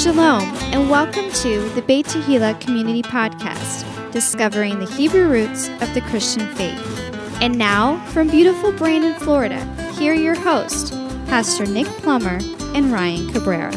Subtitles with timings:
[0.00, 6.00] Shalom, and welcome to the Beit Tehillah Community Podcast, discovering the Hebrew roots of the
[6.08, 7.12] Christian faith.
[7.42, 9.62] And now, from beautiful Brandon, Florida,
[9.98, 10.90] here are your hosts,
[11.26, 12.38] Pastor Nick Plummer
[12.74, 13.72] and Ryan Cabrera.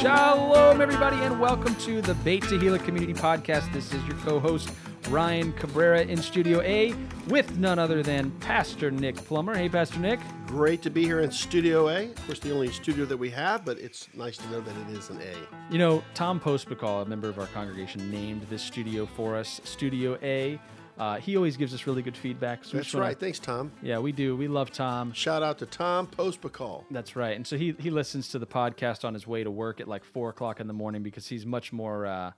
[0.00, 3.70] Shalom, everybody, and welcome to the Beit Tehillah Community Podcast.
[3.74, 4.70] This is your co-host
[5.08, 6.94] Ryan Cabrera in Studio A
[7.28, 9.54] with none other than Pastor Nick Plummer.
[9.54, 10.20] Hey, Pastor Nick.
[10.46, 12.06] Great to be here in Studio A.
[12.10, 14.96] Of course, the only studio that we have, but it's nice to know that it
[14.96, 15.72] is an A.
[15.72, 20.18] You know, Tom Postbacall, a member of our congregation, named this studio for us Studio
[20.22, 20.60] A.
[20.98, 22.64] Uh, he always gives us really good feedback.
[22.64, 23.18] So That's right.
[23.18, 23.72] Thanks, Tom.
[23.82, 24.36] Yeah, we do.
[24.36, 25.12] We love Tom.
[25.12, 26.84] Shout out to Tom Postbacall.
[26.90, 27.34] That's right.
[27.34, 30.04] And so he he listens to the podcast on his way to work at like
[30.04, 32.06] four o'clock in the morning because he's much more.
[32.06, 32.32] Uh,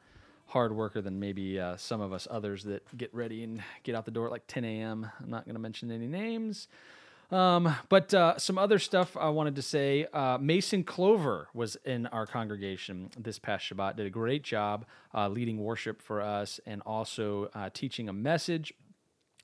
[0.46, 4.04] hard worker than maybe uh, some of us others that get ready and get out
[4.04, 5.10] the door at like 10 a.m.
[5.20, 6.68] I'm not going to mention any names.
[7.30, 10.06] Um, but uh, some other stuff I wanted to say.
[10.12, 13.96] Uh, Mason Clover was in our congregation this past Shabbat.
[13.96, 18.72] Did a great job uh, leading worship for us and also uh, teaching a message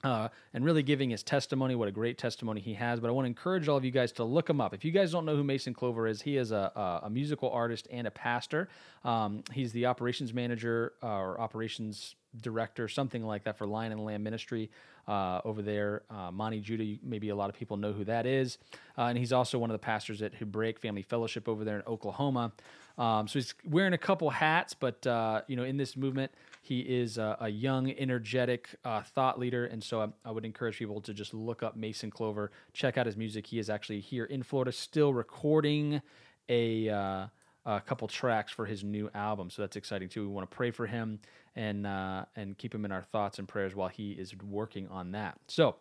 [0.02, 1.74] uh, and really giving his testimony.
[1.74, 3.00] What a great testimony he has.
[3.00, 4.74] But I want to encourage all of you guys to look him up.
[4.74, 7.50] If you guys don't know who Mason Clover is, he is a, a, a musical
[7.50, 8.68] artist and a pastor.
[9.04, 14.04] Um, he's the operations manager uh, or operations director, something like that, for Lion and
[14.04, 14.70] Lamb Ministry
[15.10, 16.02] uh, over there.
[16.08, 18.58] Uh, Monte Judah, maybe a lot of people know who that is.
[18.96, 21.82] Uh, and he's also one of the pastors at Hebraic Family Fellowship over there in
[21.84, 22.52] Oklahoma.
[22.96, 26.30] Um, so he's wearing a couple hats, but uh, you know, in this movement,
[26.62, 30.78] he is a, a young, energetic uh, thought leader, and so I, I, would encourage
[30.78, 33.46] people to just look up Mason Clover, check out his music.
[33.46, 36.02] He is actually here in Florida, still recording
[36.50, 37.26] a, uh,
[37.76, 40.22] a couple tracks for his new album, so that's exciting too.
[40.22, 41.20] We want to pray for him
[41.56, 45.12] and uh, and keep him in our thoughts and prayers while he is working on
[45.12, 45.38] that.
[45.48, 45.76] So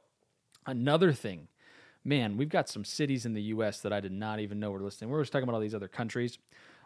[0.66, 1.48] another thing
[2.04, 3.82] man, we've got some cities in the U.S.
[3.82, 5.10] that I did not even know were listening.
[5.10, 6.38] We're just talking about all these other countries.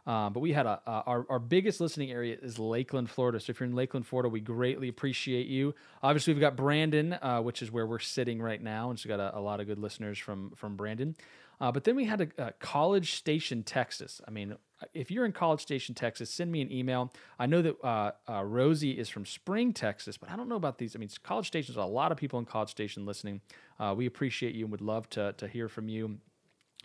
[0.06, 3.40] Um, but we had a, uh, our, our biggest listening area is Lakeland, Florida.
[3.40, 5.76] So if you're in Lakeland, Florida, we greatly appreciate you.
[6.02, 9.22] Obviously, we've got Brandon, uh, which is where we're sitting right now, and so got
[9.22, 11.16] a, a lot of good listeners from from Brandon.
[11.62, 14.22] Uh, but then we had a, a, College Station, Texas.
[14.28, 14.56] I mean,
[14.94, 17.12] if you're in College Station, Texas, send me an email.
[17.40, 20.78] I know that uh, uh, Rosie is from Spring, Texas, but I don't know about
[20.78, 20.96] these.
[20.96, 23.42] I mean, College Station, a lot of people in College Station listening.
[23.80, 26.18] Uh, we appreciate you and would love to to hear from you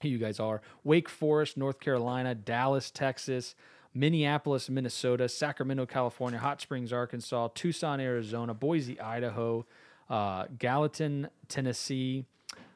[0.03, 3.55] who you guys are Wake Forest, North Carolina, Dallas, Texas,
[3.95, 9.67] Minneapolis, Minnesota, Sacramento, California, Hot Springs, Arkansas, Tucson, Arizona, Boise, Idaho,
[10.09, 12.25] uh, Gallatin, Tennessee,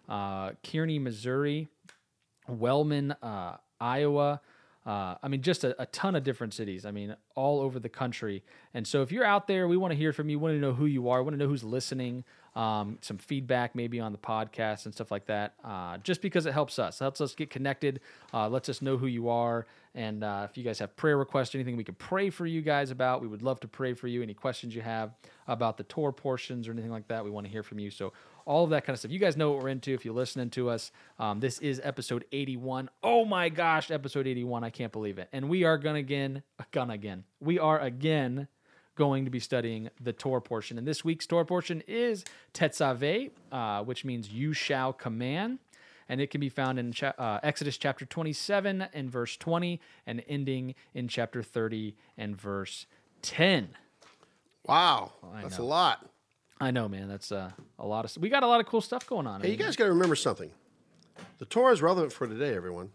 [0.09, 1.69] uh, Kearney, Missouri,
[2.49, 4.41] Wellman, uh, Iowa.
[4.85, 6.85] Uh, I mean, just a, a, ton of different cities.
[6.85, 8.43] I mean, all over the country.
[8.75, 10.41] And so, if you're out there, we want to hear from you.
[10.41, 11.23] Want to know who you are.
[11.23, 15.27] Want to know who's listening um, some feedback maybe on the podcast and stuff like
[15.27, 17.01] that, uh, just because it helps us.
[17.01, 18.01] It helps us get connected,
[18.35, 19.67] uh, lets us know who you are.
[19.95, 22.91] And uh, if you guys have prayer requests, anything we could pray for you guys
[22.91, 24.23] about, we would love to pray for you.
[24.23, 25.13] Any questions you have
[25.47, 27.91] about the Torah portions or anything like that, we want to hear from you.
[27.91, 28.13] So,
[28.45, 29.13] all of that kind of stuff.
[29.13, 30.91] You guys know what we're into if you're listening to us.
[31.19, 32.91] Um, this is episode 81.
[33.03, 34.65] Oh my gosh, episode 81.
[34.65, 35.29] I can't believe it.
[35.33, 36.43] And we are gonna again,
[36.73, 37.23] gonna again.
[37.41, 38.49] We are again
[38.95, 40.79] going to be studying the Torah portion.
[40.79, 45.59] And this week's Torah portion is Tetzaveh, uh, which means you shall command.
[46.09, 50.23] And it can be found in cha- uh, Exodus chapter 27 and verse 20 and
[50.29, 52.87] ending in chapter 30 and verse
[53.23, 53.71] 10.
[54.67, 56.07] Wow, that's a lot.
[56.61, 57.09] I know, man.
[57.09, 58.17] That's uh, a lot of.
[58.21, 59.41] We got a lot of cool stuff going on.
[59.41, 60.51] Hey, you guys got to remember something.
[61.39, 62.91] The Torah is relevant for today, everyone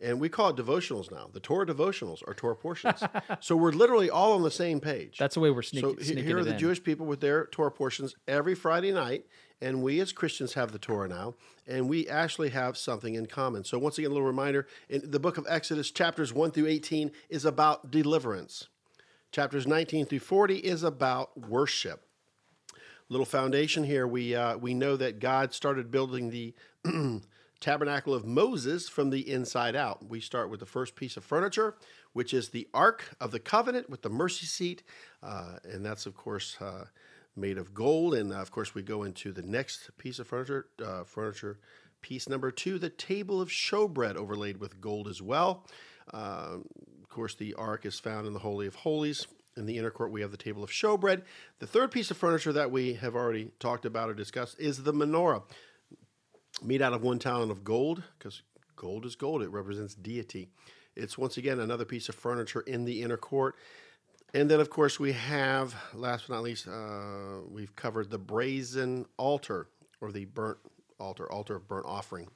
[0.00, 1.30] and we call it devotionals now.
[1.32, 3.02] The Torah devotionals are Torah portions.
[3.40, 5.16] so we're literally all on the same page.
[5.18, 6.02] That's the way we're sneaking.
[6.02, 6.58] So here are the in.
[6.58, 9.26] Jewish people with their Torah portions every Friday night,
[9.60, 11.34] and we as Christians have the Torah now,
[11.66, 13.64] and we actually have something in common.
[13.64, 17.12] So once again, a little reminder: in the book of Exodus, chapters one through eighteen
[17.28, 18.68] is about deliverance.
[19.32, 22.02] Chapters nineteen through forty is about worship.
[23.08, 24.06] Little foundation here.
[24.06, 26.54] We uh, we know that God started building the
[27.60, 30.08] tabernacle of Moses from the inside out.
[30.08, 31.76] We start with the first piece of furniture,
[32.12, 34.82] which is the Ark of the Covenant with the mercy seat.
[35.22, 36.84] Uh, and that's, of course, uh,
[37.34, 38.14] made of gold.
[38.14, 41.58] And uh, of course, we go into the next piece of furniture, uh, furniture
[42.00, 45.66] piece number two, the table of showbread overlaid with gold as well.
[46.12, 46.58] Uh,
[47.02, 49.26] of course, the Ark is found in the Holy of Holies.
[49.56, 51.22] In the inner court, we have the table of showbread.
[51.60, 54.92] The third piece of furniture that we have already talked about or discussed is the
[54.92, 55.42] menorah
[56.62, 58.42] made out of one talent of gold, because
[58.76, 60.48] gold is gold, it represents deity.
[60.94, 63.56] It's once again another piece of furniture in the inner court.
[64.34, 69.06] And then, of course, we have, last but not least, uh, we've covered the brazen
[69.16, 69.68] altar
[70.00, 70.58] or the burnt
[70.98, 72.28] altar, altar of burnt offering,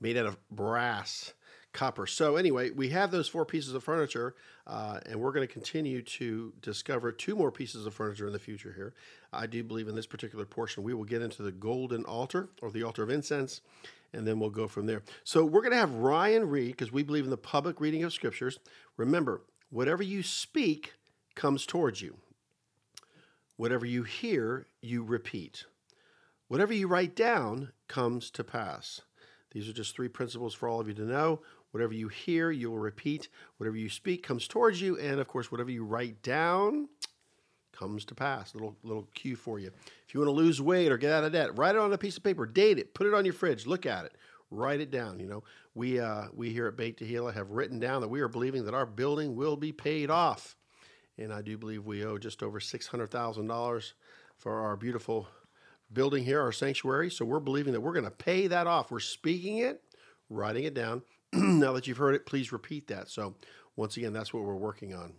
[0.00, 1.32] made out of brass,
[1.72, 2.06] copper.
[2.06, 4.34] So, anyway, we have those four pieces of furniture,
[4.66, 8.38] uh, and we're going to continue to discover two more pieces of furniture in the
[8.38, 8.94] future here.
[9.32, 12.70] I do believe in this particular portion, we will get into the golden altar or
[12.70, 13.60] the altar of incense,
[14.12, 15.02] and then we'll go from there.
[15.24, 18.12] So, we're going to have Ryan read because we believe in the public reading of
[18.12, 18.58] scriptures.
[18.96, 20.94] Remember, whatever you speak
[21.34, 22.18] comes towards you,
[23.56, 25.64] whatever you hear, you repeat.
[26.48, 29.00] Whatever you write down comes to pass.
[29.52, 31.40] These are just three principles for all of you to know.
[31.72, 33.28] Whatever you hear, you will repeat.
[33.56, 34.98] Whatever you speak comes towards you.
[34.98, 36.88] And of course, whatever you write down
[37.72, 38.54] comes to pass.
[38.54, 39.70] Little little cue for you.
[40.06, 41.98] If you want to lose weight or get out of debt, write it on a
[41.98, 44.12] piece of paper, date it, put it on your fridge, look at it,
[44.50, 45.18] write it down.
[45.18, 45.42] You know,
[45.74, 48.74] we uh, we here at Beit Tehillah have written down that we are believing that
[48.74, 50.54] our building will be paid off,
[51.16, 53.94] and I do believe we owe just over six hundred thousand dollars
[54.36, 55.28] for our beautiful
[55.92, 57.10] building here, our sanctuary.
[57.10, 58.90] So we're believing that we're going to pay that off.
[58.90, 59.82] We're speaking it,
[60.28, 61.02] writing it down.
[61.60, 63.08] now that you've heard it, please repeat that.
[63.08, 63.34] So
[63.76, 65.14] once again, that's what we're working on.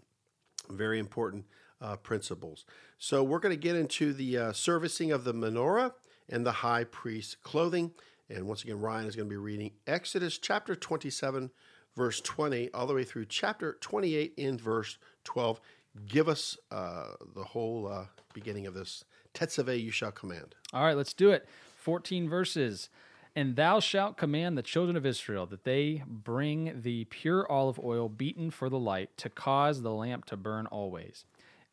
[0.70, 1.46] Very important
[1.82, 2.66] uh, principles.
[2.98, 5.94] So we're going to get into the uh, servicing of the menorah
[6.30, 7.92] and the high priest's clothing.
[8.30, 11.52] And once again, Ryan is going to be reading Exodus chapter 27,
[11.96, 15.60] verse 20, all the way through chapter 28 in verse 12.
[16.08, 20.56] Give us uh, the whole uh, beginning of this Tetzaveh you shall command.
[20.74, 21.48] All right, let's do it.
[21.78, 22.90] 14 verses.
[23.36, 28.08] And thou shalt command the children of Israel that they bring the pure olive oil
[28.08, 31.26] beaten for the light to cause the lamp to burn always.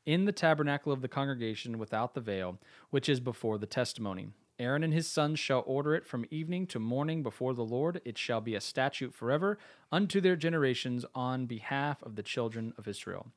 [0.07, 2.59] In the tabernacle of the congregation without the veil,
[2.89, 4.29] which is before the testimony.
[4.59, 8.01] Aaron and his sons shall order it from evening to morning before the Lord.
[8.05, 9.59] It shall be a statute forever
[9.93, 13.29] unto their generations on behalf of the children of Israel.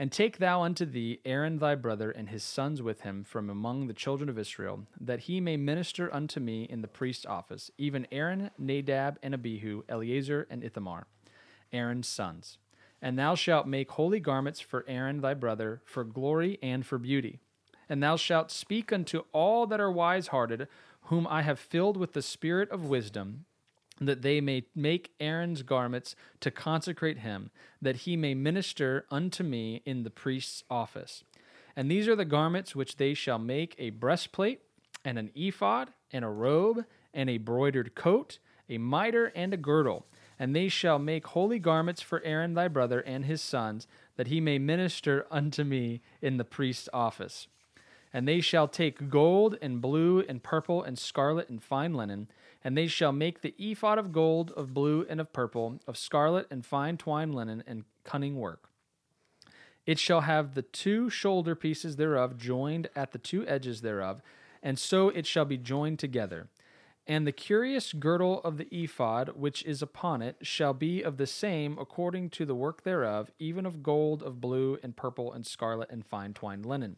[0.00, 3.86] And take thou unto thee Aaron thy brother and his sons with him from among
[3.86, 8.06] the children of Israel, that he may minister unto me in the priest's office, even
[8.10, 11.06] Aaron, Nadab, and Abihu, Eleazar, and Ithamar,
[11.70, 12.56] Aaron's sons.
[13.02, 17.38] And thou shalt make holy garments for Aaron thy brother, for glory and for beauty.
[17.86, 20.66] And thou shalt speak unto all that are wise hearted,
[21.02, 23.44] whom I have filled with the spirit of wisdom,
[24.00, 27.50] that they may make Aaron's garments to consecrate him,
[27.82, 31.22] that he may minister unto me in the priest's office.
[31.76, 34.60] And these are the garments which they shall make a breastplate,
[35.04, 38.38] and an ephod, and a robe, and a broidered coat,
[38.68, 40.06] a mitre, and a girdle.
[40.38, 43.86] And they shall make holy garments for Aaron thy brother and his sons,
[44.16, 47.46] that he may minister unto me in the priest's office.
[48.12, 52.28] And they shall take gold, and blue, and purple, and scarlet, and fine linen
[52.62, 56.46] and they shall make the ephod of gold, of blue, and of purple, of scarlet,
[56.50, 58.68] and fine twined linen, and cunning work.
[59.86, 64.20] It shall have the two shoulder pieces thereof joined at the two edges thereof,
[64.62, 66.48] and so it shall be joined together.
[67.06, 71.26] And the curious girdle of the ephod which is upon it shall be of the
[71.26, 75.90] same according to the work thereof, even of gold, of blue, and purple, and scarlet,
[75.90, 76.96] and fine twined linen.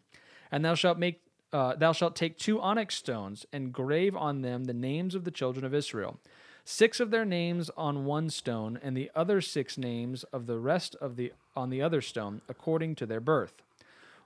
[0.51, 4.65] And thou shalt make uh, thou shalt take two onyx stones and grave on them
[4.65, 6.19] the names of the children of Israel,
[6.65, 10.97] six of their names on one stone, and the other six names of the rest
[11.01, 13.63] of the on the other stone, according to their birth.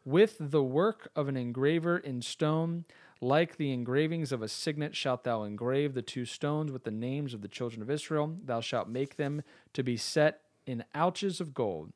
[0.04, 2.84] With the work of an engraver in stone,
[3.20, 7.34] like the engravings of a signet, shalt thou engrave the two stones with the names
[7.34, 8.36] of the children of Israel.
[8.44, 9.42] Thou shalt make them
[9.72, 11.92] to be set in ouches of gold.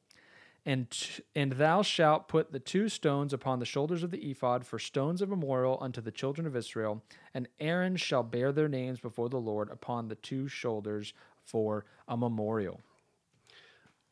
[0.66, 0.86] And,
[1.34, 5.22] and thou shalt put the two stones upon the shoulders of the ephod for stones
[5.22, 7.02] of memorial unto the children of Israel,
[7.32, 11.14] and Aaron shall bear their names before the Lord upon the two shoulders
[11.44, 12.80] for a memorial.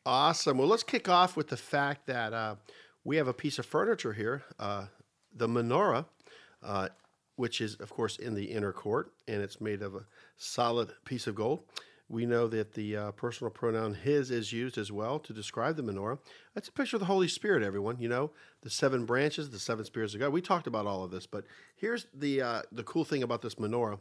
[0.05, 0.57] Awesome.
[0.57, 2.55] Well, let's kick off with the fact that uh,
[3.03, 4.85] we have a piece of furniture here, uh,
[5.35, 6.05] the menorah,
[6.63, 6.89] uh,
[7.35, 10.05] which is, of course, in the inner court, and it's made of a
[10.37, 11.63] solid piece of gold.
[12.09, 15.83] We know that the uh, personal pronoun his is used as well to describe the
[15.83, 16.17] menorah.
[16.55, 17.97] That's a picture of the Holy Spirit, everyone.
[17.99, 20.33] You know, the seven branches, the seven spirits of God.
[20.33, 23.55] We talked about all of this, but here's the uh, the cool thing about this
[23.55, 23.99] menorah.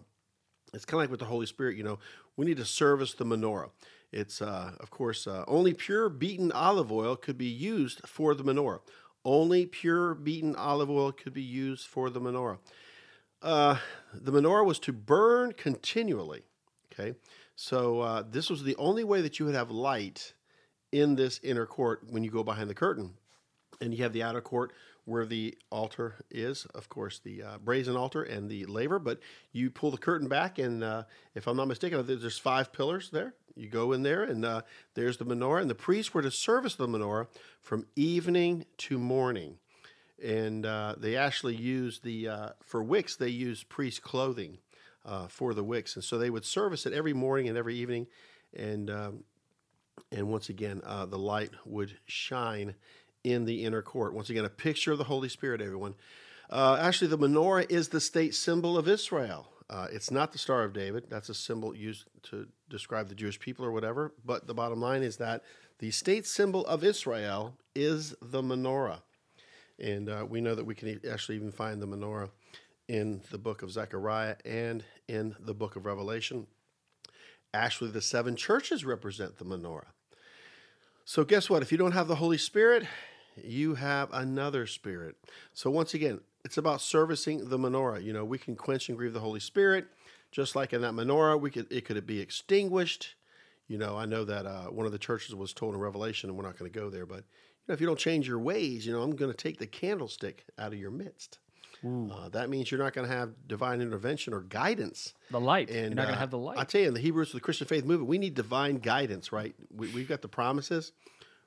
[0.73, 1.99] It's kind of like with the Holy Spirit, you know,
[2.37, 3.71] we need to service the menorah.
[4.13, 8.45] It's, uh, of course, uh, only pure beaten olive oil could be used for the
[8.45, 8.81] menorah.
[9.25, 12.59] Only pure beaten olive oil could be used for the menorah.
[13.43, 13.79] Uh,
[14.13, 16.45] the menorah was to burn continually.
[16.99, 17.15] Okay,
[17.55, 20.33] so uh, this was the only way that you would have light
[20.91, 23.15] in this inner court when you go behind the curtain.
[23.81, 24.73] And you have the outer court
[25.05, 28.99] where the altar is, of course, the uh, brazen altar and the laver.
[28.99, 29.21] But
[29.53, 33.35] you pull the curtain back, and uh, if I'm not mistaken, there's five pillars there.
[33.55, 34.63] You go in there, and uh,
[34.95, 35.61] there's the menorah.
[35.61, 37.29] And the priests were to service the menorah
[37.61, 39.59] from evening to morning.
[40.23, 44.59] And uh, they actually use the, uh, for wicks, they use priest clothing
[45.09, 48.07] uh, for the wicks, and so they would service it every morning and every evening,
[48.55, 49.25] and um,
[50.13, 52.75] and once again uh, the light would shine
[53.25, 54.13] in the inner court.
[54.13, 55.63] Once again, a picture of the Holy Spirit.
[55.63, 55.95] Everyone,
[56.51, 59.49] uh, actually, the menorah is the state symbol of Israel.
[59.71, 61.05] Uh, it's not the Star of David.
[61.09, 64.13] That's a symbol used to describe the Jewish people or whatever.
[64.25, 65.43] But the bottom line is that
[65.79, 69.01] the state symbol of Israel is the menorah.
[69.79, 72.31] And uh, we know that we can actually even find the menorah
[72.89, 76.47] in the book of Zechariah and in the book of Revelation.
[77.53, 79.93] Actually, the seven churches represent the menorah.
[81.05, 81.63] So, guess what?
[81.63, 82.87] If you don't have the Holy Spirit,
[83.37, 85.17] you have another spirit.
[85.55, 88.03] So, once again, it's about servicing the menorah.
[88.03, 89.87] You know, we can quench and grieve the Holy Spirit,
[90.31, 91.41] just like in that menorah.
[91.41, 93.15] We could it could be extinguished.
[93.69, 96.39] You know, I know that uh, one of the churches was told in Revelation, and
[96.39, 98.87] we're not going to go there, but you know, if you don't change your ways,
[98.87, 101.39] you know, I'm going to take the candlestick out of your midst.
[101.85, 105.15] Uh, that means you're not going to have divine intervention or guidance.
[105.31, 105.71] The light.
[105.71, 106.59] And You're not going uh, to have the light.
[106.59, 109.55] I tell you, in the Hebrews the Christian faith movement, we need divine guidance, right?
[109.75, 110.93] We, we've got the promises,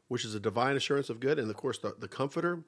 [0.08, 2.64] which is a divine assurance of good, and of course, the, the Comforter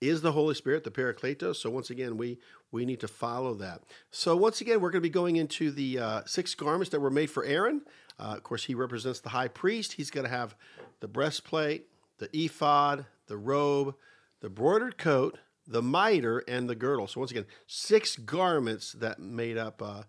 [0.00, 1.56] is the Holy Spirit, the Parakletos.
[1.56, 2.38] So once again, we
[2.70, 3.82] we need to follow that.
[4.10, 7.10] So once again, we're going to be going into the uh, six garments that were
[7.10, 7.82] made for Aaron.
[8.18, 9.94] Uh, of course, he represents the high priest.
[9.94, 10.54] He's going to have
[11.00, 11.86] the breastplate,
[12.18, 13.94] the ephod, the robe,
[14.40, 15.38] the broidered coat,
[15.68, 17.06] the mitre, and the girdle.
[17.06, 20.02] So once again, six garments that made up uh,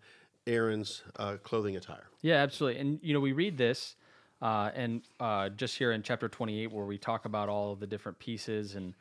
[0.47, 2.07] Aaron's uh, clothing attire.
[2.21, 2.79] Yeah, absolutely.
[2.79, 3.95] And you know, we read this,
[4.41, 8.17] uh, and uh, just here in chapter 28, where we talk about all the different
[8.19, 8.93] pieces and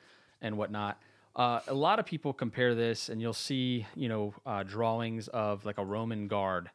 [0.43, 1.01] and whatnot.
[1.37, 5.65] Uh, a lot of people compare this, and you'll see, you know, uh, drawings of
[5.65, 6.71] like a Roman guard,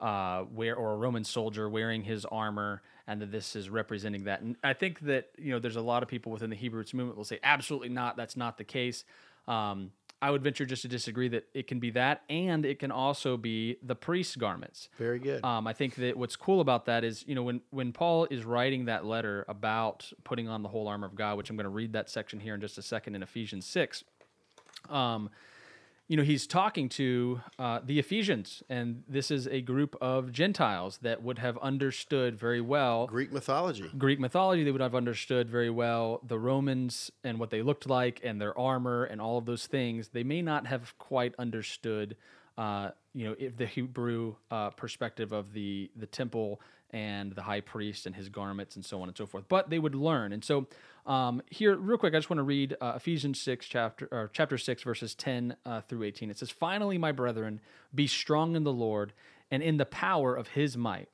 [0.00, 4.40] where or a Roman soldier wearing his armor, and that this is representing that.
[4.40, 6.94] And I think that you know, there's a lot of people within the Hebrew roots
[6.94, 8.16] movement will say, absolutely not.
[8.16, 9.04] That's not the case.
[9.48, 9.90] Um,
[10.22, 13.36] I would venture just to disagree that it can be that, and it can also
[13.36, 14.90] be the priest's garments.
[14.96, 15.42] Very good.
[15.44, 18.44] Um, I think that what's cool about that is, you know, when when Paul is
[18.44, 21.70] writing that letter about putting on the whole armor of God, which I'm going to
[21.70, 24.04] read that section here in just a second in Ephesians six.
[24.88, 25.30] Um,
[26.10, 30.98] you know, he's talking to uh, the Ephesians, and this is a group of Gentiles
[31.02, 33.88] that would have understood very well Greek mythology.
[33.96, 38.20] Greek mythology, they would have understood very well the Romans and what they looked like
[38.24, 40.08] and their armor and all of those things.
[40.08, 42.16] They may not have quite understood,
[42.58, 46.60] uh, you know, if the Hebrew uh, perspective of the the temple
[46.92, 49.44] and the high priest and his garments and so on and so forth.
[49.48, 50.66] But they would learn, and so
[51.06, 54.58] um, here, real quick, I just want to read uh, Ephesians six chapter or chapter
[54.58, 56.30] six verses ten uh, through eighteen.
[56.30, 57.60] It says, "Finally, my brethren,
[57.94, 59.12] be strong in the Lord
[59.50, 61.08] and in the power of His might."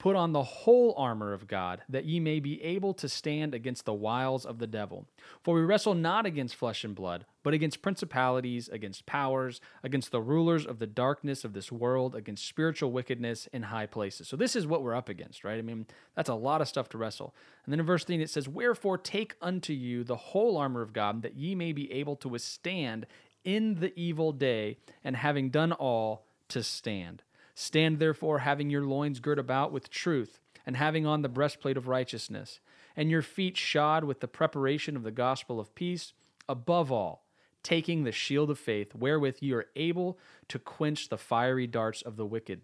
[0.00, 3.84] Put on the whole armor of God, that ye may be able to stand against
[3.84, 5.06] the wiles of the devil.
[5.42, 10.22] For we wrestle not against flesh and blood, but against principalities, against powers, against the
[10.22, 14.26] rulers of the darkness of this world, against spiritual wickedness in high places.
[14.26, 15.58] So this is what we're up against, right?
[15.58, 15.84] I mean,
[16.16, 17.34] that's a lot of stuff to wrestle.
[17.66, 20.94] And then in verse 13 it says, Wherefore take unto you the whole armor of
[20.94, 23.04] God, that ye may be able to withstand
[23.44, 27.22] in the evil day, and having done all, to stand.
[27.60, 31.88] Stand therefore, having your loins girt about with truth, and having on the breastplate of
[31.88, 32.58] righteousness,
[32.96, 36.14] and your feet shod with the preparation of the gospel of peace,
[36.48, 37.26] above all,
[37.62, 42.16] taking the shield of faith, wherewith you are able to quench the fiery darts of
[42.16, 42.62] the wicked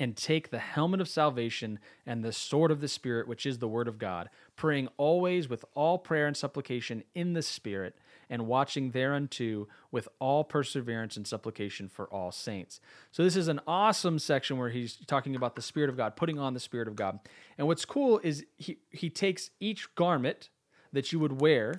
[0.00, 3.68] and take the helmet of salvation and the sword of the Spirit, which is the
[3.68, 7.96] word of God, praying always with all prayer and supplication in the Spirit,
[8.30, 12.80] and watching thereunto with all perseverance and supplication for all saints.
[13.10, 16.38] So, this is an awesome section where he's talking about the Spirit of God, putting
[16.38, 17.20] on the Spirit of God.
[17.56, 20.50] And what's cool is he, he takes each garment
[20.92, 21.76] that you would wear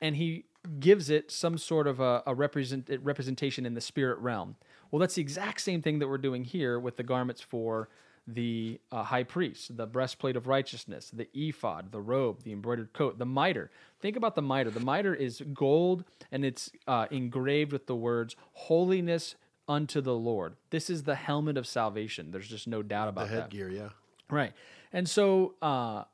[0.00, 0.44] and he
[0.78, 4.56] gives it some sort of a, a represent, representation in the spirit realm.
[4.90, 7.88] Well, that's the exact same thing that we're doing here with the garments for
[8.34, 13.18] the uh, high priest, the breastplate of righteousness, the ephod, the robe, the embroidered coat,
[13.18, 13.70] the mitre.
[14.00, 14.70] Think about the mitre.
[14.70, 19.34] The mitre is gold and it's uh, engraved with the words holiness
[19.68, 20.56] unto the Lord.
[20.70, 22.30] This is the helmet of salvation.
[22.30, 23.42] There's just no doubt The about that.
[23.42, 23.88] headgear, yeah.
[24.30, 24.52] Right.
[24.92, 26.04] And so uh,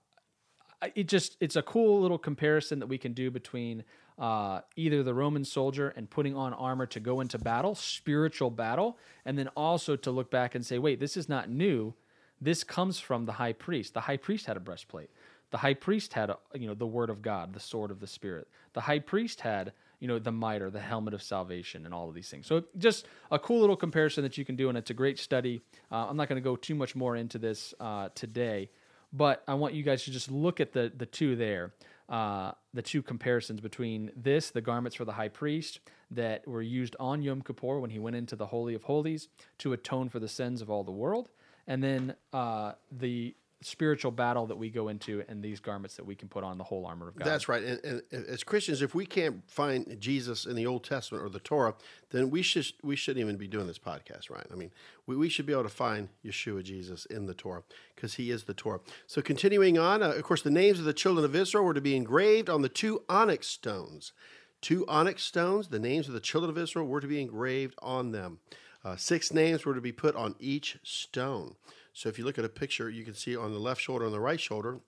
[0.95, 3.85] it just it's a cool little comparison that we can do between
[4.19, 8.97] uh, either the Roman soldier and putting on armor to go into battle, spiritual battle,
[9.27, 11.93] and then also to look back and say, wait, this is not new.
[12.41, 13.95] This comes from the high priest.
[13.95, 15.11] The high priest had a breastplate.
[15.51, 18.07] The high priest had, a, you know, the word of God, the sword of the
[18.07, 18.49] spirit.
[18.73, 22.15] The high priest had, you know, the mitre, the helmet of salvation, and all of
[22.15, 22.47] these things.
[22.47, 25.63] So just a cool little comparison that you can do, and it's a great study.
[25.91, 28.71] Uh, I'm not going to go too much more into this uh, today,
[29.13, 31.73] but I want you guys to just look at the the two there,
[32.09, 36.97] uh, the two comparisons between this, the garments for the high priest, that were used
[37.01, 39.29] on Yom Kippur when he went into the Holy of Holies
[39.59, 41.31] to atone for the sins of all the world.
[41.67, 46.15] And then uh, the spiritual battle that we go into and these garments that we
[46.15, 47.27] can put on the whole armor of God.
[47.27, 47.63] That's right.
[47.63, 51.41] And, and as Christians, if we can't find Jesus in the Old Testament or the
[51.41, 51.75] Torah,
[52.11, 54.47] then we should we shouldn't even be doing this podcast, right?
[54.53, 54.71] I mean,
[55.07, 57.63] we, we should be able to find Yeshua Jesus in the Torah
[57.95, 58.81] because he is the Torah.
[59.07, 61.81] So continuing on, uh, of course, the names of the children of Israel were to
[61.81, 64.13] be engraved on the two onyx stones.
[64.61, 68.13] Two onyx stones, the names of the children of Israel were to be engraved on
[68.13, 68.39] them.
[68.87, 71.57] Uh, six names were to be put on each stone.
[71.93, 74.15] So if you look at a picture, you can see on the left shoulder and
[74.15, 74.79] the right shoulder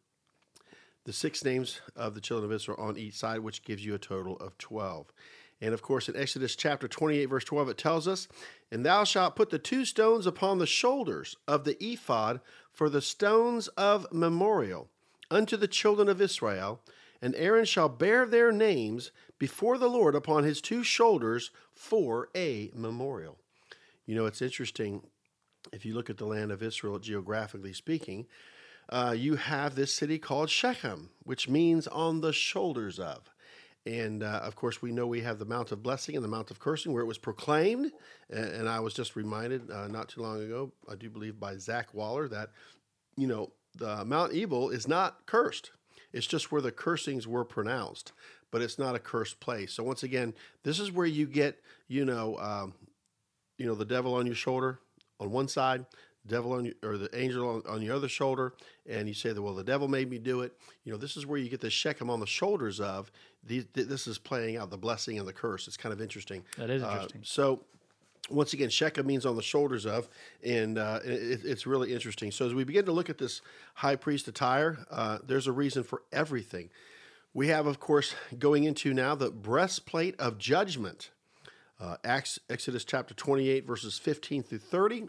[1.05, 3.99] the six names of the children of Israel on each side, which gives you a
[3.99, 5.13] total of 12.
[5.61, 8.29] And of course, in Exodus chapter 28, verse 12, it tells us,
[8.71, 12.41] And thou shalt put the two stones upon the shoulders of the ephod
[12.71, 14.91] for the stones of memorial
[15.29, 16.83] unto the children of Israel,
[17.21, 22.71] and Aaron shall bear their names before the Lord upon his two shoulders for a
[22.77, 23.39] memorial.
[24.09, 25.03] You know, it's interesting
[25.71, 28.27] if you look at the land of Israel, geographically speaking,
[28.89, 33.31] uh, you have this city called Shechem, which means on the shoulders of.
[33.85, 36.51] And uh, of course, we know we have the Mount of Blessing and the Mount
[36.51, 37.93] of Cursing where it was proclaimed.
[38.31, 41.59] And, and I was just reminded uh, not too long ago, I do believe by
[41.59, 42.49] Zach Waller, that,
[43.19, 45.73] you know, the Mount Ebal is not cursed.
[46.15, 48.13] It's just where the cursings were pronounced,
[48.51, 49.75] but it's not a cursed place.
[49.75, 52.73] So once again, this is where you get, you know, um,
[53.59, 54.79] you know, the devil on your shoulder,
[55.21, 55.85] on one side,
[56.27, 58.55] devil on you, or the angel on, on your other shoulder,
[58.89, 60.53] and you say that well the devil made me do it.
[60.85, 63.11] You know this is where you get the Shechem on the shoulders of.
[63.45, 65.69] These, this is playing out the blessing and the curse.
[65.69, 66.45] It's kind of interesting.
[66.57, 67.21] That is interesting.
[67.21, 67.65] Uh, so
[68.31, 70.09] once again, Shechem means on the shoulders of,
[70.45, 72.31] and uh, it, it's really interesting.
[72.31, 73.41] So as we begin to look at this
[73.75, 76.71] high priest attire, uh, there's a reason for everything.
[77.33, 81.11] We have, of course, going into now the breastplate of judgment.
[81.81, 85.09] Uh, Acts, Exodus chapter 28, verses 15 through 30.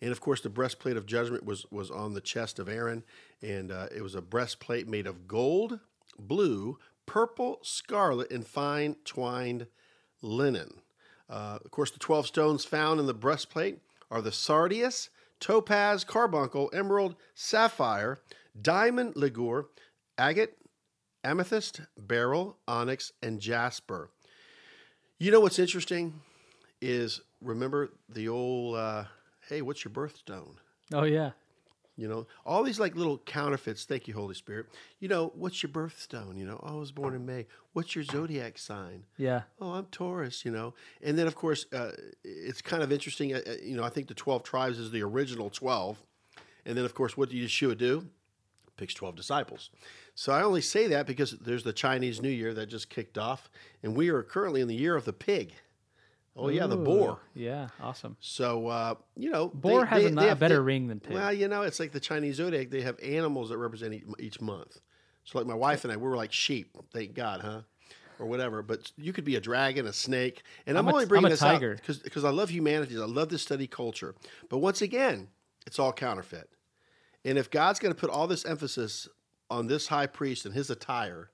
[0.00, 3.02] And of course, the breastplate of judgment was, was on the chest of Aaron,
[3.42, 5.80] and uh, it was a breastplate made of gold,
[6.18, 9.66] blue, purple, scarlet, and fine twined
[10.22, 10.80] linen.
[11.28, 13.78] Uh, of course, the 12 stones found in the breastplate
[14.10, 18.20] are the sardius, topaz, carbuncle, emerald, sapphire,
[18.60, 19.64] diamond, ligure,
[20.16, 20.56] agate,
[21.24, 24.10] amethyst, beryl, onyx, and jasper.
[25.20, 26.20] You know what's interesting
[26.80, 29.04] is remember the old, uh,
[29.48, 30.54] hey, what's your birthstone?
[30.92, 31.30] Oh yeah.
[31.96, 33.84] You know, all these like little counterfeits.
[33.84, 34.66] Thank you, Holy Spirit.
[35.00, 36.36] You know, what's your birthstone?
[36.36, 37.46] You know, oh, I was born in May.
[37.72, 39.06] What's your zodiac sign?
[39.16, 39.42] Yeah.
[39.60, 40.44] Oh, I'm Taurus.
[40.44, 41.90] You know, and then of course, uh,
[42.22, 43.34] it's kind of interesting.
[43.34, 45.98] Uh, uh you know, I think the twelve tribes is the original twelve,
[46.64, 48.06] and then of course, what did Yeshua do?
[48.76, 49.70] Picks twelve disciples.
[50.18, 53.48] So I only say that because there's the Chinese New Year that just kicked off,
[53.84, 55.52] and we are currently in the year of the pig.
[56.34, 57.20] Oh yeah, the boar.
[57.34, 58.16] Yeah, awesome.
[58.18, 61.14] So uh, you know, boar they, has they, a, they have, better ring than pig.
[61.14, 62.68] Well, you know, it's like the Chinese zodiac.
[62.68, 64.80] They have animals that represent each, each month.
[65.22, 66.76] So like my wife and I, we were like sheep.
[66.92, 67.60] Thank God, huh?
[68.18, 68.60] Or whatever.
[68.64, 71.38] But you could be a dragon, a snake, and I'm, I'm only bringing I'm this
[71.38, 71.74] tiger.
[71.74, 72.96] out because because I love humanity.
[72.96, 74.16] I love to study culture.
[74.48, 75.28] But once again,
[75.64, 76.50] it's all counterfeit.
[77.24, 79.08] And if God's going to put all this emphasis
[79.50, 81.30] on this high priest and his attire,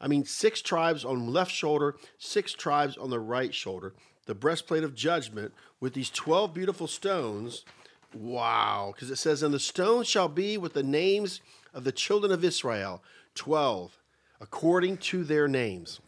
[0.00, 3.94] I mean, six tribes on left shoulder, six tribes on the right shoulder
[4.30, 7.64] the breastplate of judgment with these 12 beautiful stones.
[8.14, 8.92] Wow.
[8.94, 11.40] Because it says, And the stones shall be with the names
[11.74, 13.02] of the children of Israel,
[13.34, 13.98] 12,
[14.40, 15.98] according to their names.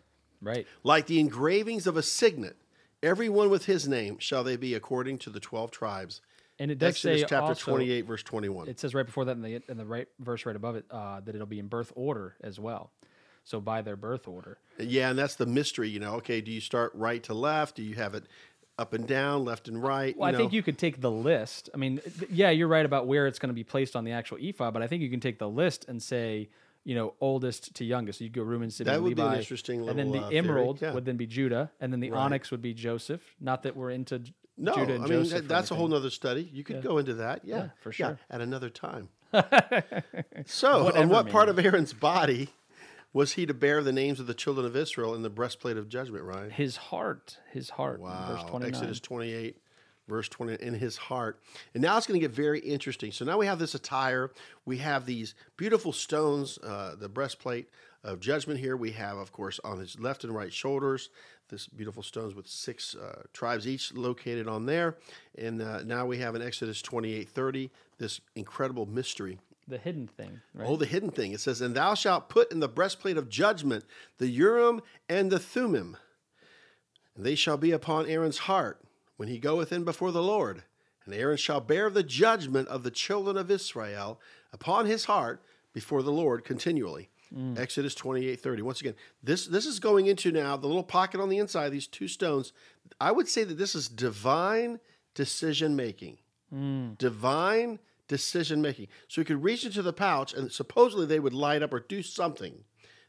[0.41, 0.69] Right.
[0.85, 2.57] Like the engravings of a signet,
[3.03, 6.21] every one with his name shall they be according to the 12 tribes.
[6.59, 8.69] And it does Exodus say chapter also, 28, verse 21.
[8.69, 11.21] It says right before that in the, in the right verse right above it uh,
[11.21, 12.93] that it'll be in birth order as well
[13.45, 14.59] so by their birth order.
[14.79, 15.89] Yeah, and that's the mystery.
[15.89, 17.77] You know, okay, do you start right to left?
[17.77, 18.25] Do you have it
[18.79, 20.17] up and down, left and right?
[20.17, 20.39] Well, I know?
[20.39, 21.71] think you could take the list.
[21.75, 24.39] I mean, yeah, you're right about where it's going to be placed on the actual
[24.41, 26.49] ephod, but I think you can take the list and say,
[26.85, 28.19] you know, oldest to youngest.
[28.19, 30.27] So you go Reuben, Simeon, that would Levi, be an interesting little, and then the
[30.27, 30.93] uh, emerald yeah.
[30.93, 32.19] would then be Judah, and then the right.
[32.19, 33.23] onyx would be Joseph.
[33.41, 34.23] Not that we're into
[34.57, 36.49] no, Judah and I mean Joseph that's a whole other study.
[36.53, 36.83] You could yeah.
[36.83, 39.09] go into that, yeah, yeah for sure, at another time.
[40.47, 41.33] so, Whatever, on what man.
[41.33, 42.51] part of Aaron's body
[43.13, 45.89] was he to bear the names of the children of Israel in the breastplate of
[45.89, 46.51] judgment, Ryan?
[46.51, 48.01] His heart, his heart.
[48.01, 48.61] Wow.
[48.63, 49.57] Exodus 28,
[50.09, 51.41] verse 20, in his heart.
[51.75, 53.13] And now it's going to get very interesting.
[53.13, 54.31] So now we have this attire.
[54.65, 57.69] We have these beautiful stones, uh, the breastplate
[58.03, 58.77] of judgment here.
[58.77, 61.11] We have, of course, on his left and right shoulders,
[61.53, 64.97] this beautiful stones with six uh, tribes each located on there.
[65.37, 69.39] And uh, now we have in Exodus 28, 30, this incredible mystery
[69.69, 70.41] the hidden thing.
[70.55, 70.69] Right?
[70.69, 71.33] Oh, the hidden thing.
[71.33, 73.85] It says, And thou shalt put in the breastplate of judgment
[74.19, 75.97] the Urim and the Thummim.
[77.15, 78.81] And they shall be upon Aaron's heart
[79.17, 80.65] when he goeth in before the Lord.
[81.05, 84.21] And Aaron shall bear the judgment of the children of Israel
[84.53, 87.09] upon his heart before the Lord continually.
[87.35, 87.59] Mm.
[87.59, 88.63] Exodus 28 30.
[88.63, 91.87] Once again, this, this is going into now the little pocket on the inside, these
[91.87, 92.53] two stones.
[93.01, 94.81] I would say that this is divine
[95.15, 96.19] decision making.
[96.55, 96.99] Mm.
[96.99, 98.89] Divine decision making.
[99.09, 102.03] So he could reach into the pouch and supposedly they would light up or do
[102.03, 102.65] something.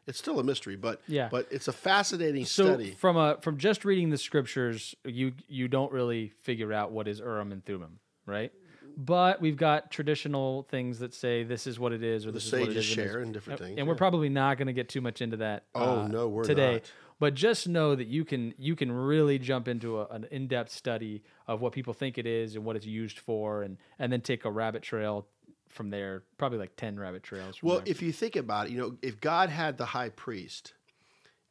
[0.05, 1.29] It's still a mystery, but Yeah.
[1.31, 2.91] but it's a fascinating So study.
[2.91, 7.19] from a from just reading the scriptures, you you don't really figure out what is
[7.19, 8.51] Urim and Thummim, right?
[8.95, 12.51] But we've got traditional things that say this is what it is, or this is
[12.51, 14.89] what it sages and share and different things, And we're probably not going to get
[14.89, 15.65] too much into that.
[15.73, 16.73] Oh, uh, no, we're today.
[16.73, 16.91] not.
[17.19, 20.71] But just know that you can you can really jump into a, an in depth
[20.71, 24.21] study of what people think it is and what it's used for, and and then
[24.21, 25.27] take a rabbit trail
[25.69, 26.23] from there.
[26.37, 27.57] Probably like ten rabbit trails.
[27.57, 27.87] From Well, there.
[27.87, 30.73] if you think about it, you know, if God had the high priest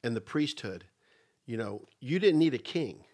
[0.04, 0.84] and the priesthood,
[1.46, 3.04] you know, you didn't need a king.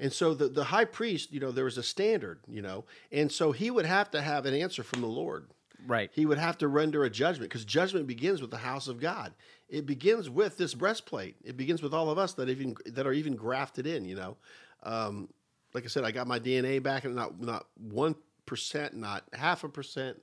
[0.00, 3.30] And so the, the high priest, you know, there was a standard, you know, and
[3.32, 5.48] so he would have to have an answer from the Lord.
[5.86, 6.10] right.
[6.12, 9.34] He would have to render a judgment because judgment begins with the house of God.
[9.68, 11.36] It begins with this breastplate.
[11.44, 14.04] It begins with all of us that even that are even grafted in.
[14.04, 14.36] You know,
[14.84, 15.28] um,
[15.74, 18.14] like I said, I got my DNA back, and not not one
[18.46, 20.20] percent, not half a percent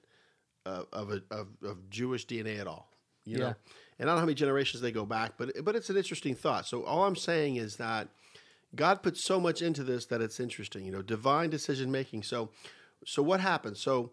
[0.66, 2.90] of of, a, of of Jewish DNA at all.
[3.26, 3.40] You Yeah.
[3.40, 3.56] know,
[4.00, 6.36] and I don't know how many generations they go back, but but it's an interesting
[6.36, 6.66] thought.
[6.66, 8.10] So all I'm saying is that
[8.76, 10.86] God put so much into this that it's interesting.
[10.86, 12.24] You know, divine decision making.
[12.24, 12.50] So
[13.06, 13.80] so what happens?
[13.80, 14.12] So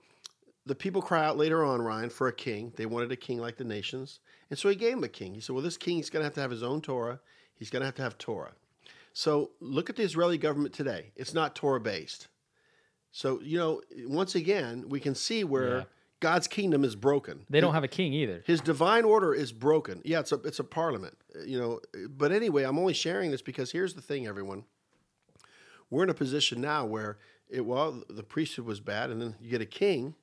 [0.65, 2.73] the people cry out later on, Ryan, for a king.
[2.77, 4.21] They wanted a king like the nations.
[4.49, 5.35] And so he gave him a king.
[5.35, 7.21] He said, well, this king is going to have to have his own Torah.
[7.55, 8.53] He's going to have to have Torah.
[9.13, 11.13] So look at the Israeli government today.
[11.17, 12.29] It's not Torah based.
[13.11, 15.85] So, you know, once again, we can see where Yeah.
[16.23, 17.45] God's kingdom is broken.
[17.51, 18.45] They don't have a king either.
[18.47, 20.01] His divine order is broken.
[20.05, 21.81] Yeah, it's a it's a parliament, you know.
[22.09, 24.65] But anyway, I'm only sharing this because here's the thing, everyone.
[25.91, 27.19] We're in a position now where
[27.51, 30.15] it well the priesthood was bad, and then you get a king.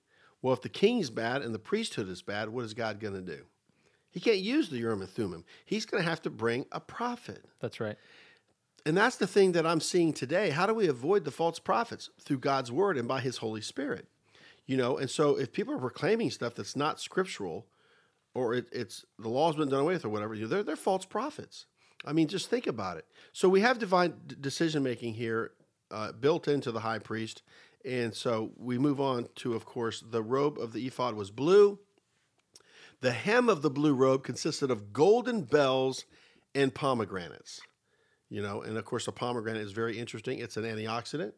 [0.42, 3.22] Well, if the king's bad and the priesthood is bad, what is God going to
[3.22, 3.44] do?
[4.10, 5.44] He can't use the Urim and Thummim.
[5.66, 7.44] He's going to have to bring a prophet.
[7.60, 7.98] That's right.
[8.86, 10.52] And that's the thing that I'm seeing today.
[10.52, 12.10] How do we avoid the false prophets?
[12.22, 14.08] Through God's word and by his Holy Spirit.
[14.70, 17.66] You know, and so if people are proclaiming stuff that's not scriptural
[18.36, 20.76] or it, it's the law's been done away with or whatever, you know, they're, they're
[20.76, 21.66] false prophets.
[22.06, 23.08] I mean, just think about it.
[23.34, 25.54] So we have divine decision making here
[25.90, 27.42] uh, built into the high priest.
[27.84, 31.80] And so we move on to, of course, the robe of the ephod was blue.
[33.02, 36.06] The hem of the blue robe consisted of golden bells
[36.54, 37.60] and pomegranates.
[38.30, 40.38] You know, and of course, a pomegranate is very interesting.
[40.38, 41.34] It's an antioxidant.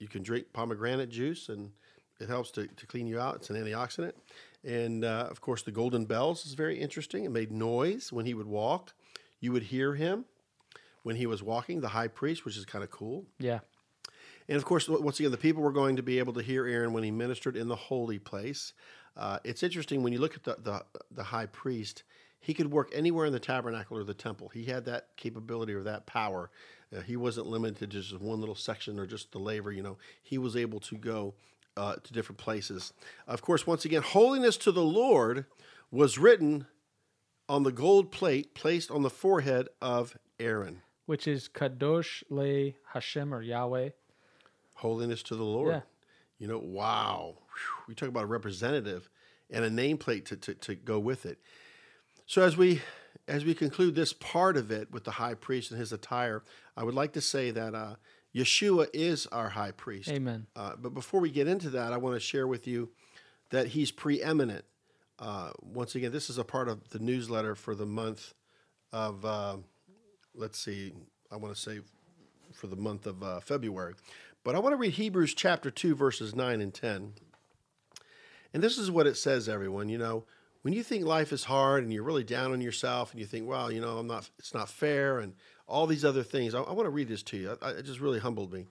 [0.00, 1.70] You can drink pomegranate juice, and
[2.20, 3.36] it helps to, to clean you out.
[3.36, 4.12] It's an antioxidant.
[4.64, 7.24] And uh, of course, the golden bells is very interesting.
[7.24, 8.94] It made noise when he would walk.
[9.40, 10.24] You would hear him
[11.02, 13.26] when he was walking, the high priest, which is kind of cool.
[13.38, 13.60] Yeah.
[14.48, 16.92] And of course, once again, the people were going to be able to hear Aaron
[16.92, 18.72] when he ministered in the holy place.
[19.16, 22.04] Uh, it's interesting when you look at the, the, the high priest,
[22.40, 24.48] he could work anywhere in the tabernacle or the temple.
[24.48, 26.50] He had that capability or that power.
[26.96, 29.72] Uh, he wasn't limited to just one little section or just the laver.
[29.72, 29.98] you know.
[30.22, 31.34] He was able to go
[31.76, 32.92] uh, to different places.
[33.26, 35.46] Of course, once again, holiness to the Lord
[35.90, 36.66] was written
[37.48, 40.82] on the gold plate placed on the forehead of Aaron.
[41.06, 43.90] Which is Kadosh Le Hashem or Yahweh.
[44.74, 45.74] holiness to the Lord.
[45.74, 45.80] Yeah.
[46.38, 47.36] You know, wow.
[47.88, 49.08] We talk about a representative
[49.50, 51.38] and a nameplate to, to, to go with it.
[52.26, 52.82] So as we
[53.28, 56.42] as we conclude this part of it with the high priest and his attire,
[56.76, 57.94] I would like to say that uh,
[58.36, 60.10] Yeshua is our high priest.
[60.10, 60.46] Amen.
[60.54, 62.90] Uh, but before we get into that, I want to share with you
[63.50, 64.64] that he's preeminent.
[65.18, 68.34] Uh, once again, this is a part of the newsletter for the month
[68.92, 69.56] of, uh,
[70.34, 70.92] let's see,
[71.32, 71.80] I want to say
[72.52, 73.94] for the month of uh, February.
[74.44, 77.14] But I want to read Hebrews chapter 2, verses 9 and 10.
[78.52, 79.88] And this is what it says, everyone.
[79.88, 80.24] You know,
[80.60, 83.48] when you think life is hard and you're really down on yourself and you think,
[83.48, 85.34] well, you know, I'm not, it's not fair and
[85.66, 87.58] all these other things, I, I want to read this to you.
[87.60, 88.66] I, it just really humbled me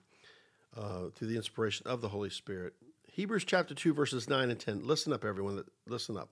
[0.76, 2.74] uh, through the inspiration of the Holy Spirit.
[3.10, 4.86] Hebrews chapter 2, verses 9 and 10.
[4.86, 5.64] Listen up, everyone.
[5.86, 6.28] Listen up.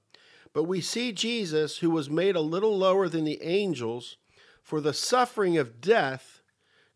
[0.52, 4.16] But we see Jesus, who was made a little lower than the angels
[4.62, 6.42] for the suffering of death,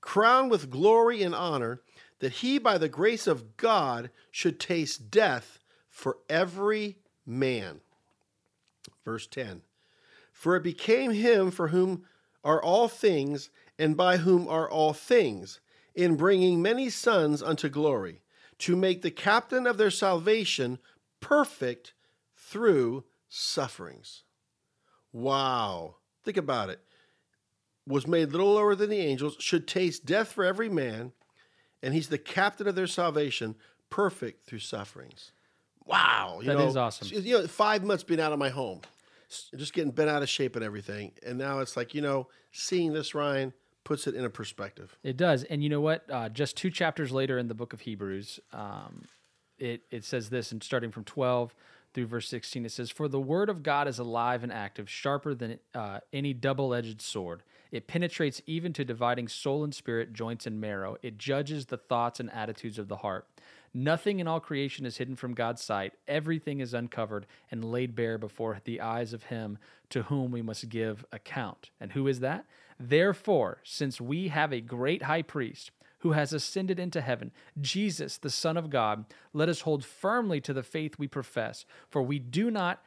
[0.00, 1.80] crowned with glory and honor,
[2.20, 7.80] that he, by the grace of God, should taste death for every man.
[9.04, 9.62] Verse 10
[10.32, 12.04] For it became him for whom
[12.48, 15.60] are all things, and by whom are all things,
[15.94, 18.22] in bringing many sons unto glory,
[18.58, 20.78] to make the captain of their salvation
[21.20, 21.92] perfect
[22.34, 24.24] through sufferings.
[25.12, 25.96] Wow.
[26.24, 26.80] Think about it.
[27.86, 31.12] was made little lower than the angels, should taste death for every man,
[31.82, 33.54] and he's the captain of their salvation,
[33.90, 35.32] perfect through sufferings.
[35.86, 37.08] Wow, you That know, is awesome.
[37.10, 38.82] You know, five months being out of my home,
[39.56, 42.92] just getting bent out of shape and everything, and now it's like you know, seeing
[42.92, 43.52] this Ryan
[43.84, 44.96] puts it in a perspective.
[45.02, 46.04] It does, and you know what?
[46.10, 49.04] Uh, just two chapters later in the book of Hebrews, um,
[49.58, 51.54] it it says this, and starting from twelve
[51.94, 55.34] through verse sixteen, it says, "For the word of God is alive and active, sharper
[55.34, 57.42] than uh, any double-edged sword.
[57.70, 60.96] It penetrates even to dividing soul and spirit, joints and marrow.
[61.02, 63.26] It judges the thoughts and attitudes of the heart."
[63.74, 65.92] Nothing in all creation is hidden from God's sight.
[66.06, 69.58] Everything is uncovered and laid bare before the eyes of Him
[69.90, 71.70] to whom we must give account.
[71.80, 72.46] And who is that?
[72.80, 78.30] Therefore, since we have a great high priest who has ascended into heaven, Jesus, the
[78.30, 81.64] Son of God, let us hold firmly to the faith we profess.
[81.88, 82.82] For we do not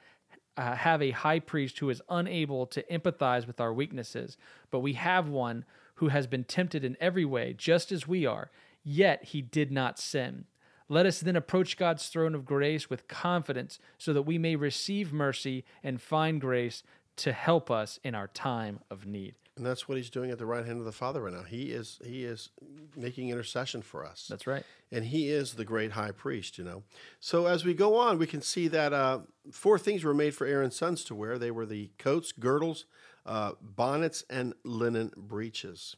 [0.58, 4.38] uh, have a high priest who is unable to empathize with our weaknesses,
[4.70, 5.65] but we have one
[5.96, 8.50] who has been tempted in every way, just as we are,
[8.84, 10.46] yet he did not sin.
[10.92, 15.14] Let us then approach God's throne of grace with confidence so that we may receive
[15.14, 16.84] mercy and find grace
[17.16, 19.36] to help us in our time of need.
[19.56, 21.44] And that's what he's doing at the right hand of the Father right now.
[21.44, 22.50] He is he is
[22.98, 24.28] making intercession for us.
[24.30, 24.66] That's right.
[24.92, 26.84] and he is the great high priest, you know.
[27.22, 30.46] So as we go on, we can see that uh, four things were made for
[30.46, 31.38] Aaron's sons to wear.
[31.38, 32.84] They were the coats, girdles,
[33.26, 35.96] uh, bonnets, and linen breeches.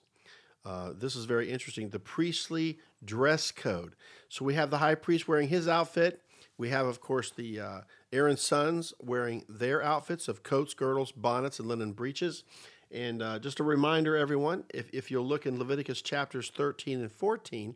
[0.65, 1.89] Uh, this is very interesting.
[1.89, 3.95] The priestly dress code.
[4.29, 6.21] So we have the high priest wearing his outfit.
[6.57, 11.59] We have, of course, the uh, Aaron's sons wearing their outfits of coats, girdles, bonnets,
[11.59, 12.43] and linen breeches.
[12.91, 17.11] And uh, just a reminder, everyone, if, if you'll look in Leviticus chapters 13 and
[17.11, 17.75] 14,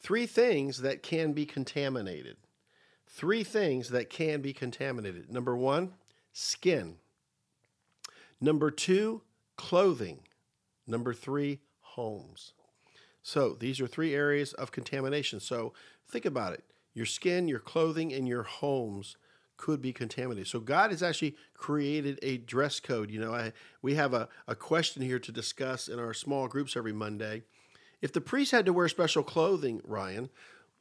[0.00, 2.36] three things that can be contaminated.
[3.08, 5.32] Three things that can be contaminated.
[5.32, 5.94] Number one,
[6.32, 6.96] skin.
[8.40, 9.22] Number two,
[9.56, 10.20] clothing.
[10.86, 11.60] Number three,
[11.94, 12.52] homes.
[13.22, 15.40] So these are three areas of contamination.
[15.40, 15.72] So
[16.08, 19.16] think about it your skin, your clothing, and your homes
[19.56, 20.48] could be contaminated.
[20.48, 23.10] So God has actually created a dress code.
[23.10, 23.52] You know, I,
[23.82, 27.42] we have a, a question here to discuss in our small groups every Monday.
[28.02, 30.28] If the priest had to wear special clothing, Ryan,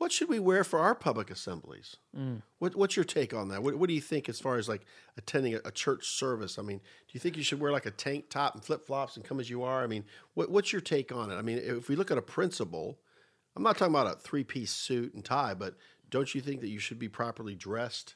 [0.04, 1.96] what should we wear for our public assemblies?
[2.60, 3.64] What, what's your take on that?
[3.64, 4.86] What, what do you think as far as like
[5.18, 6.60] attending a, a church service?
[6.60, 9.16] I mean, do you think you should wear like a tank top and flip flops
[9.16, 9.82] and come as you are?
[9.82, 11.36] I mean, what, what's your take on it?
[11.36, 13.00] I mean, if we look at a principle,
[13.56, 15.76] I'm not talking about a three piece suit and tie, but
[16.10, 18.16] don't you think that you should be properly dressed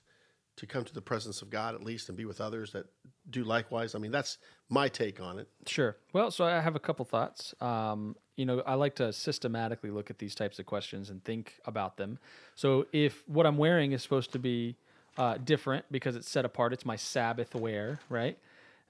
[0.58, 2.88] to come to the presence of God at least and be with others that
[3.30, 3.96] do likewise?
[3.96, 5.48] I mean, that's my take on it.
[5.66, 5.96] Sure.
[6.12, 7.56] Well, so I have a couple thoughts.
[7.62, 11.56] Um, you know, I like to systematically look at these types of questions and think
[11.66, 12.20] about them.
[12.56, 14.78] So, if what I'm wearing is supposed to be
[15.18, 18.38] uh, different because it's set apart, it's my Sabbath wear, right?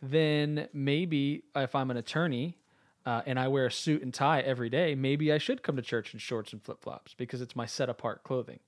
[0.01, 2.57] Then maybe if I'm an attorney
[3.05, 5.81] uh, and I wear a suit and tie every day, maybe I should come to
[5.81, 8.60] church in shorts and flip flops because it's my set apart clothing.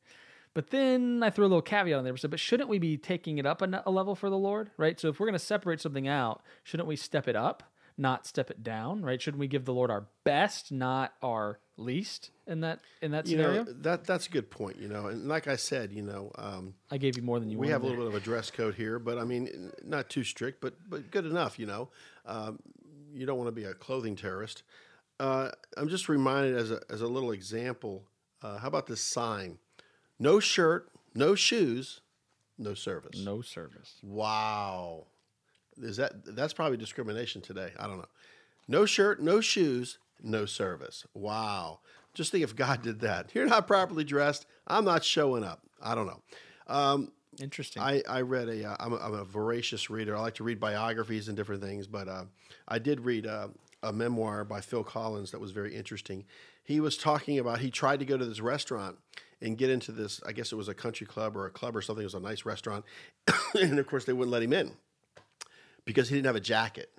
[0.53, 2.13] But then I threw a little caveat on there.
[2.13, 4.99] But shouldn't we be taking it up a level for the Lord, right?
[4.99, 7.63] So if we're going to separate something out, shouldn't we step it up,
[7.99, 9.21] not step it down, right?
[9.21, 13.37] Shouldn't we give the Lord our best, not our least in that in that You
[13.37, 13.63] scenario?
[13.65, 15.07] know, that that's a good point, you know.
[15.07, 17.83] And like I said, you know, um, I gave you more than you we have
[17.83, 20.73] a little bit of a dress code here, but I mean, not too strict, but
[20.89, 21.89] but good enough, you know.
[22.25, 22.59] Um,
[23.13, 24.63] you don't want to be a clothing terrorist.
[25.19, 28.03] Uh, I'm just reminded as a as a little example.
[28.41, 29.57] Uh, how about this sign?
[30.17, 32.01] No shirt, no shoes,
[32.57, 33.19] no service.
[33.23, 33.95] no service.
[34.03, 35.07] Wow,
[35.81, 37.71] is that that's probably discrimination today?
[37.79, 38.07] I don't know.
[38.67, 41.05] No shirt, no shoes, no service.
[41.13, 41.79] Wow.
[42.13, 43.33] Just think if God did that.
[43.33, 44.45] You're not properly dressed.
[44.67, 45.61] I'm not showing up.
[45.81, 46.21] I don't know.
[46.67, 47.11] Um,
[47.41, 47.81] Interesting.
[47.81, 50.15] I, I read a, uh, I'm a, I'm a voracious reader.
[50.15, 52.25] I like to read biographies and different things, but uh,
[52.67, 53.47] I did read uh,
[53.81, 56.25] a memoir by Phil Collins that was very interesting.
[56.63, 58.97] He was talking about, he tried to go to this restaurant
[59.41, 61.81] and get into this, I guess it was a country club or a club or
[61.81, 62.01] something.
[62.01, 62.83] It was a nice restaurant.
[63.59, 64.73] and of course, they wouldn't let him in
[65.85, 66.91] because he didn't have a jacket.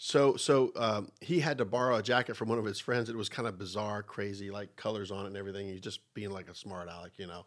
[0.00, 3.08] So, so um, he had to borrow a jacket from one of his friends.
[3.08, 5.66] It was kind of bizarre, crazy, like colors on it and everything.
[5.66, 7.46] He's just being like a smart aleck, you know.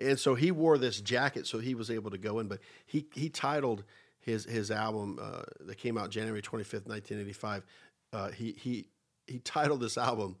[0.00, 2.48] And so he wore this jacket so he was able to go in.
[2.48, 3.84] But he he titled
[4.20, 7.64] his his album uh, that came out January twenty fifth, nineteen eighty five.
[8.12, 8.88] Uh, he he
[9.26, 10.36] he titled this album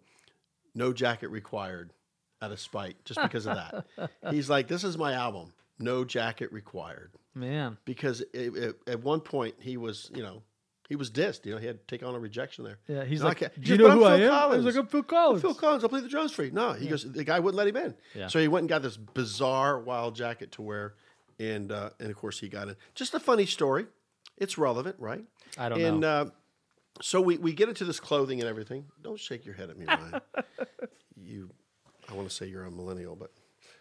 [0.74, 1.92] "No Jacket Required"
[2.40, 4.10] out of spite, just because of that.
[4.30, 9.20] He's like, "This is my album, No Jacket Required." Man, because it, it, at one
[9.20, 10.42] point he was, you know,
[10.88, 11.46] he was dissed.
[11.46, 12.78] You know, he had to take on a rejection there.
[12.86, 14.38] yeah, he's like, do you know who I'm I Phil am?
[14.38, 15.40] Collins." He's like, I'm Phil Collins.
[15.42, 16.50] Phil Collins, I'll play the drums for you.
[16.50, 17.94] No, he goes, the guy wouldn't let him in.
[18.14, 18.26] Yeah.
[18.28, 20.94] So he went and got this bizarre wild jacket to wear,
[21.38, 22.76] and uh, and of course he got in.
[22.94, 23.86] Just a funny story.
[24.36, 25.24] It's relevant, right?
[25.56, 26.08] I don't and, know.
[26.08, 26.24] uh,
[27.00, 28.84] So we, we get into this clothing and everything.
[29.02, 30.20] Don't shake your head at me, Ryan.
[31.16, 31.50] you,
[32.10, 33.30] I want to say you're a millennial, but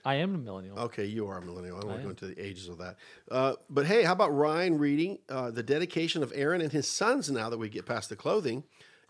[0.04, 0.80] I am a millennial.
[0.80, 1.78] okay, you are a millennial.
[1.78, 2.98] I don't want to go into the ages of that.
[3.30, 7.30] Uh, but hey, how about Ryan reading uh, the dedication of Aaron and his sons
[7.30, 8.64] now that we get past the clothing?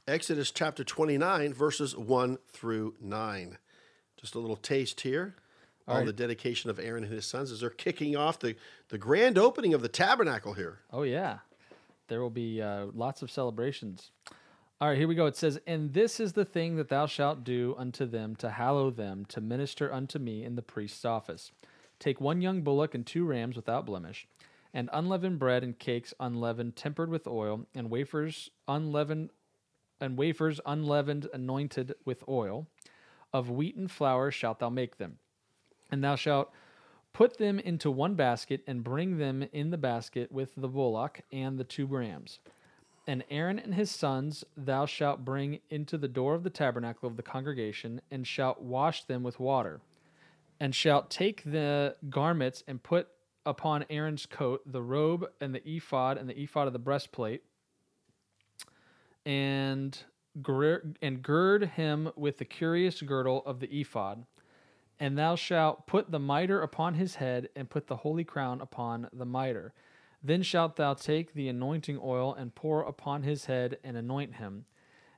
[0.07, 3.57] Exodus chapter 29, verses 1 through 9.
[4.17, 5.35] Just a little taste here
[5.87, 6.05] on right.
[6.05, 8.55] the dedication of Aaron and his sons as they're kicking off the,
[8.89, 10.79] the grand opening of the tabernacle here.
[10.91, 11.39] Oh yeah,
[12.07, 14.11] there will be uh, lots of celebrations.
[14.81, 15.27] All right, here we go.
[15.27, 18.89] It says, "And this is the thing that thou shalt do unto them to hallow
[18.89, 21.51] them, to minister unto me in the priest's office.
[21.99, 24.27] Take one young bullock and two rams without blemish,
[24.73, 29.29] and unleavened bread and cakes unleavened, tempered with oil, and wafers unleavened,
[29.99, 32.65] and wafers unleavened, anointed with oil.
[33.31, 35.19] Of wheaten flour shalt thou make them."
[35.91, 36.51] And thou shalt
[37.13, 41.59] put them into one basket, and bring them in the basket with the bullock and
[41.59, 42.39] the two rams.
[43.07, 47.17] And Aaron and his sons thou shalt bring into the door of the tabernacle of
[47.17, 49.81] the congregation, and shalt wash them with water.
[50.59, 53.07] And shalt take the garments and put
[53.45, 57.43] upon Aaron's coat the robe and the ephod and the ephod of the breastplate,
[59.25, 59.97] and
[61.01, 64.25] and gird him with the curious girdle of the ephod.
[64.99, 69.09] And thou shalt put the mitre upon his head, and put the holy crown upon
[69.11, 69.73] the mitre.
[70.23, 74.65] Then shalt thou take the anointing oil, and pour upon his head, and anoint him.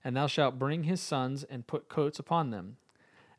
[0.03, 2.77] And thou shalt bring his sons, and put coats upon them.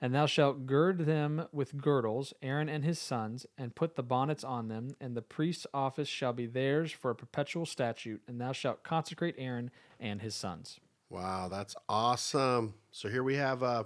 [0.00, 4.44] And thou shalt gird them with girdles, Aaron and his sons, and put the bonnets
[4.44, 4.96] on them.
[5.00, 8.20] And the priest's office shall be theirs for a perpetual statute.
[8.28, 10.78] And thou shalt consecrate Aaron and his sons.
[11.08, 12.74] Wow, that's awesome.
[12.90, 13.84] So here we have, uh,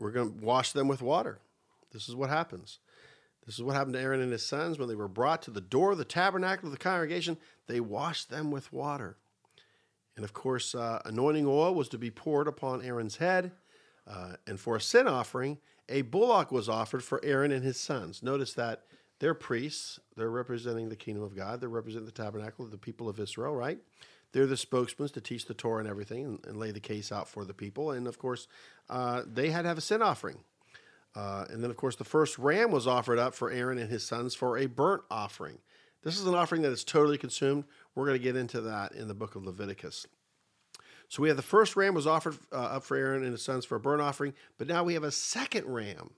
[0.00, 1.38] we're going to wash them with water.
[1.92, 2.80] This is what happens.
[3.48, 5.62] This is what happened to Aaron and his sons when they were brought to the
[5.62, 7.38] door of the tabernacle of the congregation.
[7.66, 9.16] They washed them with water.
[10.16, 13.52] And of course, uh, anointing oil was to be poured upon Aaron's head.
[14.06, 15.56] Uh, and for a sin offering,
[15.88, 18.22] a bullock was offered for Aaron and his sons.
[18.22, 18.82] Notice that
[19.18, 19.98] they're priests.
[20.14, 21.62] They're representing the kingdom of God.
[21.62, 23.78] They're representing the tabernacle of the people of Israel, right?
[24.32, 27.28] They're the spokesmen to teach the Torah and everything and, and lay the case out
[27.28, 27.92] for the people.
[27.92, 28.46] And of course,
[28.90, 30.40] uh, they had to have a sin offering.
[31.18, 34.06] Uh, and then, of course, the first ram was offered up for Aaron and his
[34.06, 35.58] sons for a burnt offering.
[36.04, 37.64] This is an offering that is totally consumed.
[37.96, 40.06] We're going to get into that in the book of Leviticus.
[41.08, 43.64] So we have the first ram was offered uh, up for Aaron and his sons
[43.64, 46.10] for a burnt offering, but now we have a second ram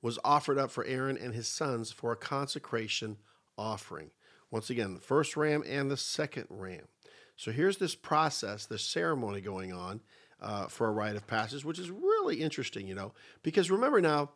[0.00, 3.18] was offered up for Aaron and his sons for a consecration
[3.56, 4.10] offering.
[4.50, 6.88] Once again, the first ram and the second ram.
[7.36, 10.00] So here's this process, this ceremony going on
[10.42, 14.30] uh, for a rite of passage, which is really interesting, you know, because remember now,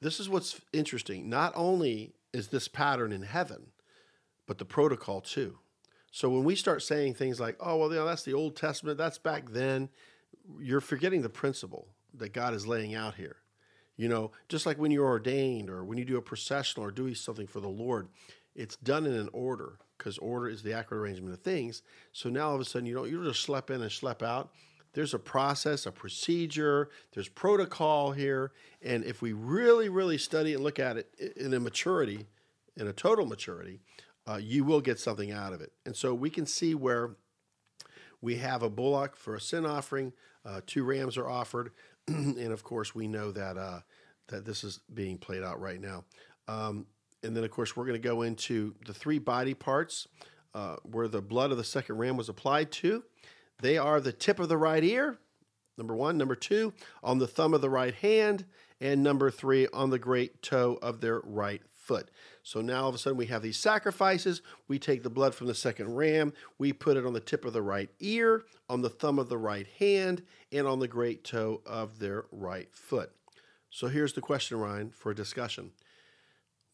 [0.00, 1.28] this is what's interesting.
[1.28, 3.68] Not only is this pattern in heaven,
[4.46, 5.58] but the protocol too.
[6.10, 8.98] So when we start saying things like, oh, well, you know, that's the Old Testament,
[8.98, 9.90] that's back then,
[10.58, 13.36] you're forgetting the principle that God is laying out here.
[13.96, 17.14] You know, just like when you're ordained or when you do a processional or doing
[17.14, 18.08] something for the Lord,
[18.54, 21.82] it's done in an order because order is the accurate arrangement of things.
[22.12, 24.22] So now all of a sudden you don't you don't just schlep in and schlep
[24.22, 24.50] out.
[24.94, 28.52] There's a process, a procedure, there's protocol here.
[28.82, 32.26] And if we really, really study and look at it in a maturity,
[32.76, 33.80] in a total maturity,
[34.28, 35.72] uh, you will get something out of it.
[35.86, 37.16] And so we can see where
[38.20, 40.12] we have a bullock for a sin offering,
[40.44, 41.72] uh, two rams are offered,
[42.08, 43.80] and of course we know that uh,
[44.28, 46.04] that this is being played out right now.
[46.48, 46.86] Um,
[47.22, 50.08] and then of course we're going to go into the three body parts
[50.54, 53.02] uh, where the blood of the second ram was applied to.
[53.60, 55.18] They are the tip of the right ear,
[55.78, 56.18] number one.
[56.18, 58.44] Number two, on the thumb of the right hand,
[58.80, 62.10] and number three, on the great toe of their right foot.
[62.42, 64.42] So now all of a sudden we have these sacrifices.
[64.68, 67.52] We take the blood from the second ram, we put it on the tip of
[67.52, 71.60] the right ear, on the thumb of the right hand, and on the great toe
[71.66, 73.12] of their right foot.
[73.70, 75.70] So here's the question, Ryan, for discussion.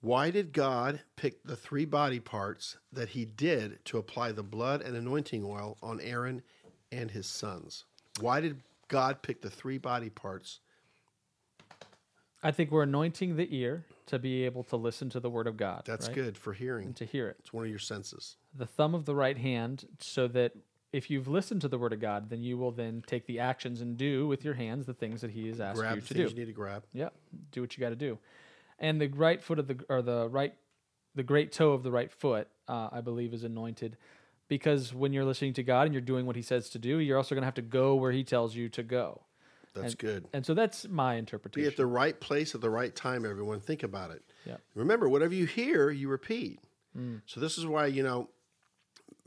[0.00, 4.80] Why did God pick the three body parts that he did to apply the blood
[4.80, 6.42] and anointing oil on Aaron
[6.92, 7.84] and his sons?
[8.20, 10.60] Why did God pick the three body parts?
[12.42, 15.56] I think we're anointing the ear to be able to listen to the word of
[15.56, 15.82] God.
[15.84, 16.14] That's right?
[16.14, 16.86] good for hearing.
[16.86, 17.36] And to hear it.
[17.40, 18.36] It's one of your senses.
[18.56, 20.52] The thumb of the right hand, so that
[20.92, 23.80] if you've listened to the word of God, then you will then take the actions
[23.80, 26.14] and do with your hands the things that He has asked Grab you the to
[26.14, 26.22] do.
[26.22, 26.84] you need to grab.
[26.92, 27.08] Yeah,
[27.52, 28.18] do what you got to do.
[28.78, 30.54] And the right foot of the or the right,
[31.14, 33.96] the great toe of the right foot, uh, I believe, is anointed,
[34.48, 37.16] because when you're listening to God and you're doing what He says to do, you're
[37.16, 39.22] also going to have to go where He tells you to go.
[39.74, 40.28] That's and, good.
[40.32, 41.68] And so that's my interpretation.
[41.68, 43.60] Be at the right place at the right time, everyone.
[43.60, 44.22] Think about it.
[44.44, 44.56] Yeah.
[44.74, 46.60] Remember, whatever you hear, you repeat.
[46.96, 47.22] Mm.
[47.26, 48.28] So this is why, you know,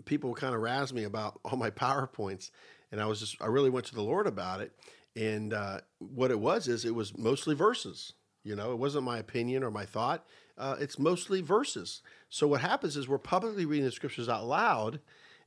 [0.06, 2.52] people kind of razz me about all my PowerPoints.
[2.92, 4.74] And I was just, I really went to the Lord about it.
[5.16, 8.14] And uh, what it was is it was mostly verses.
[8.44, 10.26] You know, it wasn't my opinion or my thought.
[10.58, 12.02] Uh, it's mostly verses.
[12.30, 15.00] So what happens is we're publicly reading the scriptures out loud,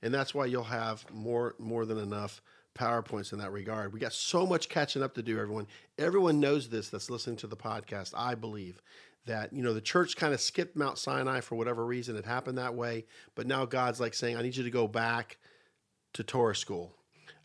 [0.03, 2.41] and that's why you'll have more more than enough
[2.75, 3.93] PowerPoints in that regard.
[3.93, 5.67] We got so much catching up to do, everyone.
[5.99, 8.83] Everyone knows this that's listening to the podcast, I believe.
[9.27, 12.17] That, you know, the church kind of skipped Mount Sinai for whatever reason.
[12.17, 13.07] It happened that way.
[13.35, 15.39] But now God's like saying, I need you to go back
[16.13, 16.95] to Torah school.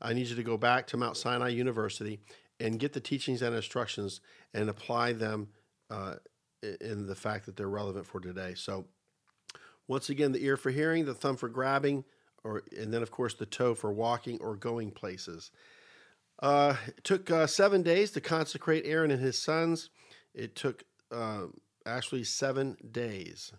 [0.01, 2.19] I need you to go back to Mount Sinai University
[2.59, 4.19] and get the teachings and instructions
[4.53, 5.49] and apply them
[5.89, 6.15] uh,
[6.81, 8.53] in the fact that they're relevant for today.
[8.55, 8.85] So,
[9.87, 12.03] once again, the ear for hearing, the thumb for grabbing,
[12.43, 15.51] or and then of course the toe for walking or going places.
[16.41, 19.89] Uh, it took uh, seven days to consecrate Aaron and his sons.
[20.33, 21.47] It took uh,
[21.85, 23.51] actually seven days.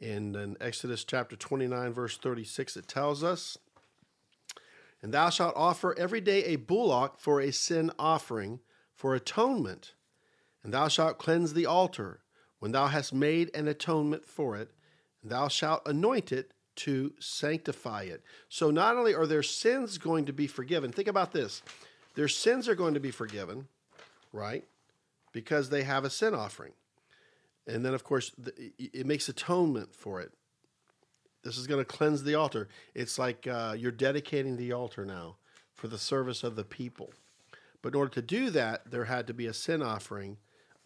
[0.00, 3.56] And in Exodus chapter 29, verse 36, it tells us,
[5.00, 8.60] And thou shalt offer every day a bullock for a sin offering
[8.94, 9.94] for atonement.
[10.64, 12.20] And thou shalt cleanse the altar
[12.58, 14.70] when thou hast made an atonement for it.
[15.22, 18.22] And thou shalt anoint it to sanctify it.
[18.48, 21.62] So not only are their sins going to be forgiven, think about this
[22.14, 23.68] their sins are going to be forgiven,
[24.32, 24.64] right?
[25.32, 26.72] Because they have a sin offering.
[27.66, 28.32] And then, of course,
[28.78, 30.32] it makes atonement for it.
[31.42, 32.68] This is going to cleanse the altar.
[32.94, 35.36] It's like uh, you're dedicating the altar now
[35.74, 37.12] for the service of the people.
[37.80, 40.38] But in order to do that, there had to be a sin offering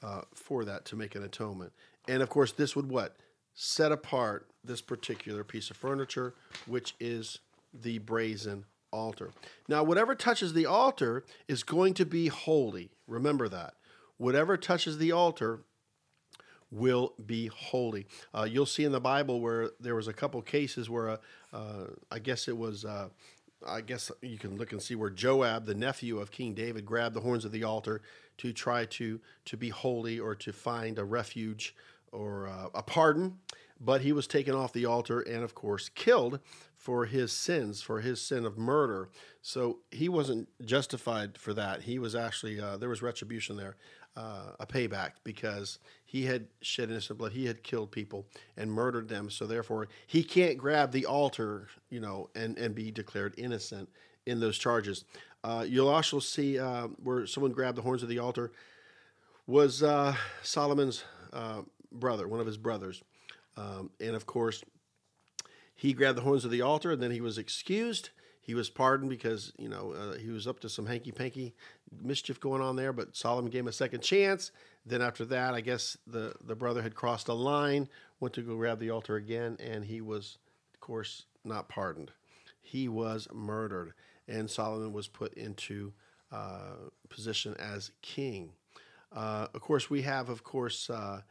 [0.02, 1.72] uh, for that to make an atonement.
[2.08, 3.16] And of course, this would what?
[3.56, 6.34] set apart this particular piece of furniture,
[6.66, 7.38] which is
[7.72, 9.30] the brazen altar.
[9.66, 12.90] Now, whatever touches the altar is going to be holy.
[13.08, 13.74] Remember that.
[14.18, 15.60] Whatever touches the altar
[16.70, 18.06] will be holy.
[18.34, 21.16] Uh, you'll see in the Bible where there was a couple cases where, uh,
[21.52, 23.08] uh, I guess it was, uh,
[23.66, 27.14] I guess you can look and see where Joab, the nephew of King David, grabbed
[27.14, 28.02] the horns of the altar
[28.38, 31.74] to try to to be holy or to find a refuge
[32.12, 33.38] or uh, a pardon,
[33.80, 36.40] but he was taken off the altar and, of course, killed
[36.76, 39.08] for his sins, for his sin of murder.
[39.42, 41.82] So he wasn't justified for that.
[41.82, 43.76] He was actually, uh, there was retribution there,
[44.16, 47.32] uh, a payback, because he had shed innocent blood.
[47.32, 48.26] He had killed people
[48.56, 49.28] and murdered them.
[49.28, 53.88] So therefore, he can't grab the altar, you know, and, and be declared innocent
[54.24, 55.04] in those charges.
[55.42, 58.52] Uh, you'll also see uh, where someone grabbed the horns of the altar
[59.48, 63.02] was uh, Solomon's uh, brother, one of his brothers.
[63.56, 64.62] Um, and of course,
[65.74, 68.10] he grabbed the horns of the altar and then he was excused.
[68.46, 71.52] He was pardoned because, you know, uh, he was up to some hanky panky
[72.00, 74.52] mischief going on there, but Solomon gave him a second chance.
[74.86, 77.88] Then after that, I guess the, the brother had crossed a line,
[78.20, 80.38] went to go grab the altar again, and he was,
[80.74, 82.12] of course, not pardoned.
[82.62, 83.94] He was murdered,
[84.28, 85.92] and Solomon was put into
[86.30, 86.76] uh,
[87.08, 88.52] position as king.
[89.12, 91.22] Uh, of course, we have, of course, uh,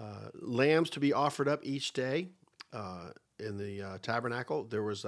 [0.00, 2.28] uh, lambs to be offered up each day
[2.72, 3.08] uh,
[3.40, 4.62] in the uh, tabernacle.
[4.62, 5.04] There was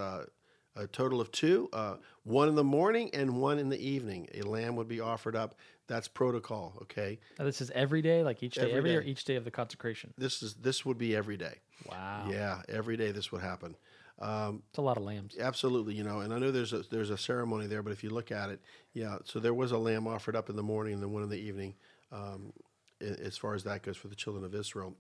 [0.77, 4.29] a, total of two, uh, one in the morning and one in the evening.
[4.35, 5.55] A lamb would be offered up.
[5.89, 6.75] That's protocol.
[6.83, 7.19] Okay.
[7.39, 8.97] Now, this is every day, like each day, every, every day.
[8.97, 10.15] or each day of the consecration.
[10.17, 11.59] This is this would be every day.
[11.91, 12.29] Wow.
[12.31, 13.77] Yeah, every day this would happen.
[14.21, 15.37] Um, it's a lot of lambs.
[15.39, 18.11] Absolutely, you know, and I know there's a there's a ceremony there, but if you
[18.11, 18.61] look at it,
[18.95, 19.19] yeah.
[19.25, 21.41] So there was a lamb offered up in the morning and then one in the
[21.41, 21.75] evening.
[22.13, 22.53] Um,
[23.01, 24.95] as far as that goes for the children of Israel.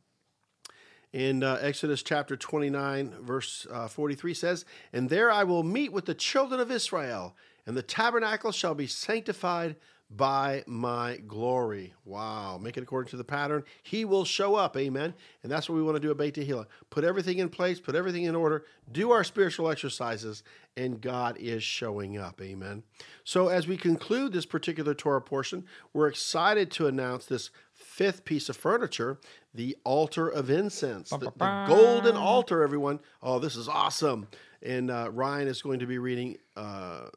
[1.13, 6.07] In uh, Exodus chapter 29, verse uh, 43 says, And there I will meet with
[6.07, 7.37] the children of Israel,
[7.67, 9.77] and the tabernacle shall be sanctified
[10.17, 11.95] by my glory.
[12.05, 12.59] Wow.
[12.59, 13.65] Make it according to the pattern.
[13.83, 14.77] He will show up.
[14.77, 15.15] Amen.
[15.43, 16.67] And that's what we want to do at Beit Tehillah.
[16.91, 20.43] Put everything in place, put everything in order, do our spiritual exercises,
[20.77, 22.41] and God is showing up.
[22.43, 22.83] Amen.
[23.25, 27.51] So as we conclude this particular Torah portion, we're excited to announce this
[27.93, 29.19] fifth piece of furniture,
[29.55, 33.01] the altar of incense, the, the golden altar, everyone.
[33.23, 34.29] Oh, this is awesome.
[34.63, 37.09] And uh, Ryan is going to be reading uh,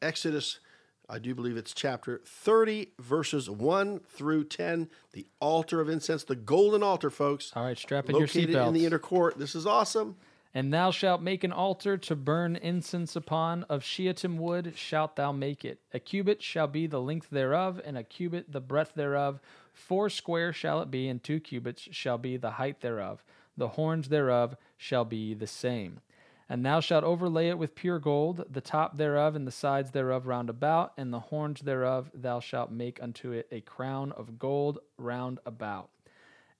[0.00, 0.60] Exodus
[1.08, 4.88] I do believe it's chapter 30, verses 1 through 10.
[5.12, 7.52] The altar of incense, the golden altar, folks.
[7.54, 8.54] All right, strap in your seatbelts.
[8.54, 9.38] Located in the inner court.
[9.38, 10.16] This is awesome.
[10.54, 13.64] And thou shalt make an altar to burn incense upon.
[13.64, 15.80] Of shittim wood shalt thou make it.
[15.92, 19.40] A cubit shall be the length thereof, and a cubit the breadth thereof.
[19.74, 23.22] Four square shall it be, and two cubits shall be the height thereof.
[23.56, 26.00] The horns thereof shall be the same.
[26.48, 30.26] And thou shalt overlay it with pure gold, the top thereof and the sides thereof
[30.26, 34.78] round about, and the horns thereof thou shalt make unto it a crown of gold
[34.96, 35.90] round about.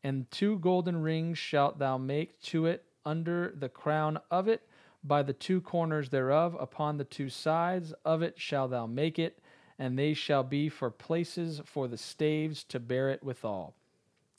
[0.03, 4.67] And two golden rings shalt thou make to it under the crown of it.
[5.05, 9.39] by the two corners thereof, upon the two sides of it shalt thou make it,
[9.79, 13.75] and they shall be for places for the staves to bear it withal.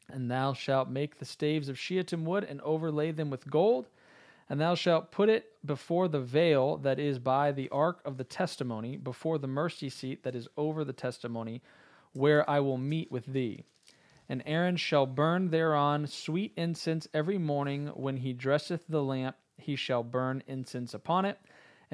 [0.09, 3.87] And thou shalt make the staves of shittim wood, and overlay them with gold.
[4.47, 8.23] And thou shalt put it before the veil that is by the ark of the
[8.23, 11.61] testimony, before the mercy seat that is over the testimony,
[12.13, 13.63] where I will meet with thee.
[14.29, 19.75] And Aaron shall burn thereon sweet incense every morning when he dresseth the lamp, he
[19.75, 21.39] shall burn incense upon it.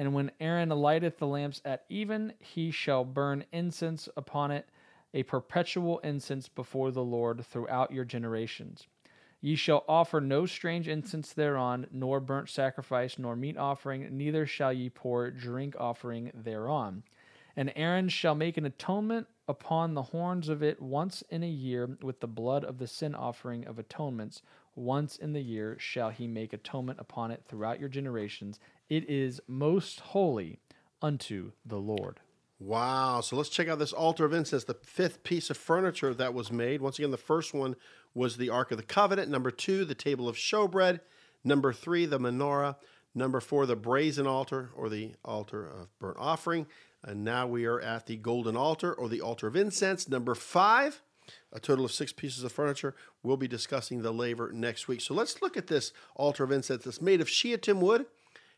[0.02, 4.68] And when Aaron lighteth the lamps at even, he shall burn incense upon it,
[5.14, 8.88] a perpetual incense before the Lord throughout your generations.
[9.40, 14.72] Ye shall offer no strange incense thereon, nor burnt sacrifice, nor meat offering, neither shall
[14.72, 17.04] ye pour drink offering thereon.
[17.54, 21.96] And Aaron shall make an atonement upon the horns of it once in a year
[22.02, 24.42] with the blood of the sin offering of atonements.
[24.74, 28.58] Once in the year shall he make atonement upon it throughout your generations.
[28.92, 30.60] It is most holy
[31.00, 32.20] unto the Lord.
[32.58, 33.22] Wow.
[33.22, 36.52] So let's check out this altar of incense, the fifth piece of furniture that was
[36.52, 36.82] made.
[36.82, 37.74] Once again, the first one
[38.12, 39.30] was the Ark of the Covenant.
[39.30, 41.00] Number two, the table of showbread.
[41.42, 42.76] Number three, the menorah.
[43.14, 46.66] Number four, the brazen altar or the altar of burnt offering.
[47.02, 50.06] And now we are at the golden altar or the altar of incense.
[50.06, 51.00] Number five,
[51.50, 52.94] a total of six pieces of furniture.
[53.22, 55.00] We'll be discussing the laver next week.
[55.00, 56.86] So let's look at this altar of incense.
[56.86, 58.04] It's made of shittim wood,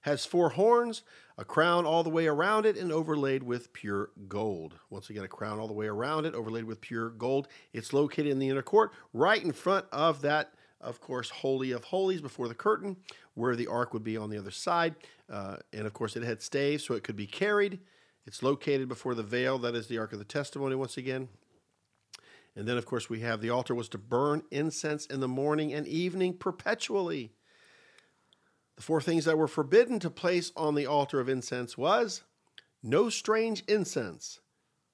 [0.04, 1.02] has four horns,
[1.38, 4.74] a crown all the way around it, and overlaid with pure gold.
[4.90, 7.48] Once again, a crown all the way around it, overlaid with pure gold.
[7.72, 11.84] It's located in the inner court, right in front of that, of course, Holy of
[11.84, 12.98] Holies before the curtain,
[13.32, 14.94] where the ark would be on the other side.
[15.32, 17.78] Uh, and of course, it had staves, so it could be carried.
[18.26, 21.30] It's located before the veil, that is the Ark of the Testimony, once again.
[22.54, 25.72] And then, of course, we have the altar was to burn incense in the morning
[25.72, 27.32] and evening perpetually.
[28.76, 32.22] The four things that were forbidden to place on the altar of incense was
[32.82, 34.40] no strange incense,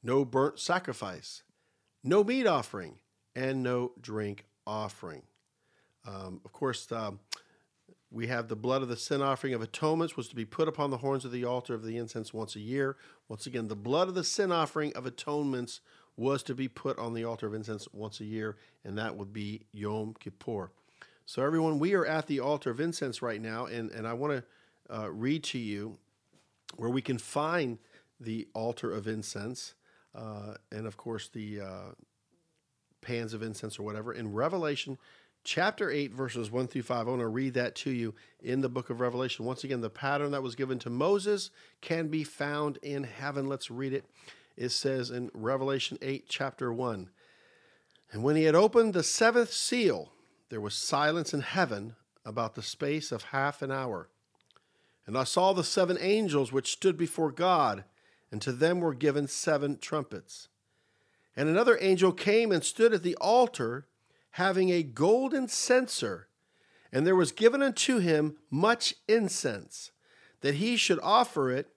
[0.02, 1.42] no burnt sacrifice,
[2.04, 2.96] no meat offering,
[3.34, 5.22] and no drink offering.
[6.06, 6.88] Um, of course,
[8.10, 10.90] we have the blood of the sin offering of atonements was to be put upon
[10.90, 12.96] the horns of the altar of the incense once a year.
[13.28, 15.80] Once again, the blood of the sin offering of atonements
[16.16, 19.32] was to be put on the altar of incense once a year, and that would
[19.32, 20.70] be Yom Kippur.
[21.30, 24.32] So, everyone, we are at the altar of incense right now, and, and I want
[24.32, 25.96] to uh, read to you
[26.74, 27.78] where we can find
[28.18, 29.74] the altar of incense,
[30.12, 31.88] uh, and of course, the uh,
[33.00, 34.12] pans of incense or whatever.
[34.12, 34.98] In Revelation
[35.44, 37.06] chapter 8, verses 1 through 5.
[37.06, 38.12] I want to read that to you
[38.42, 39.44] in the book of Revelation.
[39.44, 43.46] Once again, the pattern that was given to Moses can be found in heaven.
[43.48, 44.04] Let's read it.
[44.56, 47.08] It says in Revelation 8, chapter 1
[48.10, 50.10] And when he had opened the seventh seal,
[50.50, 51.94] there was silence in heaven
[52.24, 54.08] about the space of half an hour.
[55.06, 57.84] And I saw the seven angels which stood before God,
[58.30, 60.48] and to them were given seven trumpets.
[61.36, 63.86] And another angel came and stood at the altar
[64.32, 66.28] having a golden censer,
[66.92, 69.92] and there was given unto him much incense,
[70.40, 71.68] that he should offer it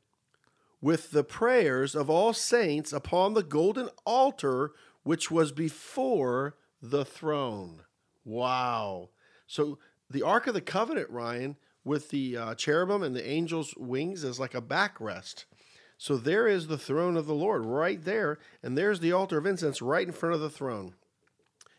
[0.81, 7.83] with the prayers of all saints upon the golden altar which was before the throne.
[8.25, 9.09] Wow.
[9.47, 14.23] So the Ark of the Covenant, Ryan, with the uh, cherubim and the angel's wings
[14.23, 15.45] is like a backrest.
[15.97, 19.45] So there is the throne of the Lord right there, and there's the altar of
[19.45, 20.95] incense right in front of the throne.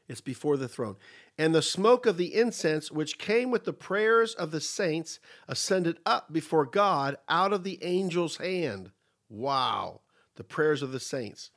[0.09, 0.97] It's before the throne.
[1.39, 5.19] And the smoke of the incense, which came with the prayers of the saints,
[5.49, 8.91] ascended up before God out of the angel's hand.
[9.29, 10.03] Wow.
[10.37, 11.51] The prayers of the saints.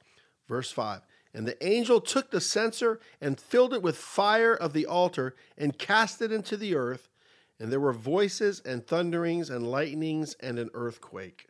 [0.47, 1.01] Verse 5
[1.37, 5.77] And the angel took the censer and filled it with fire of the altar and
[5.77, 7.09] cast it into the earth.
[7.59, 11.47] And there were voices and thunderings and lightnings and an earthquake.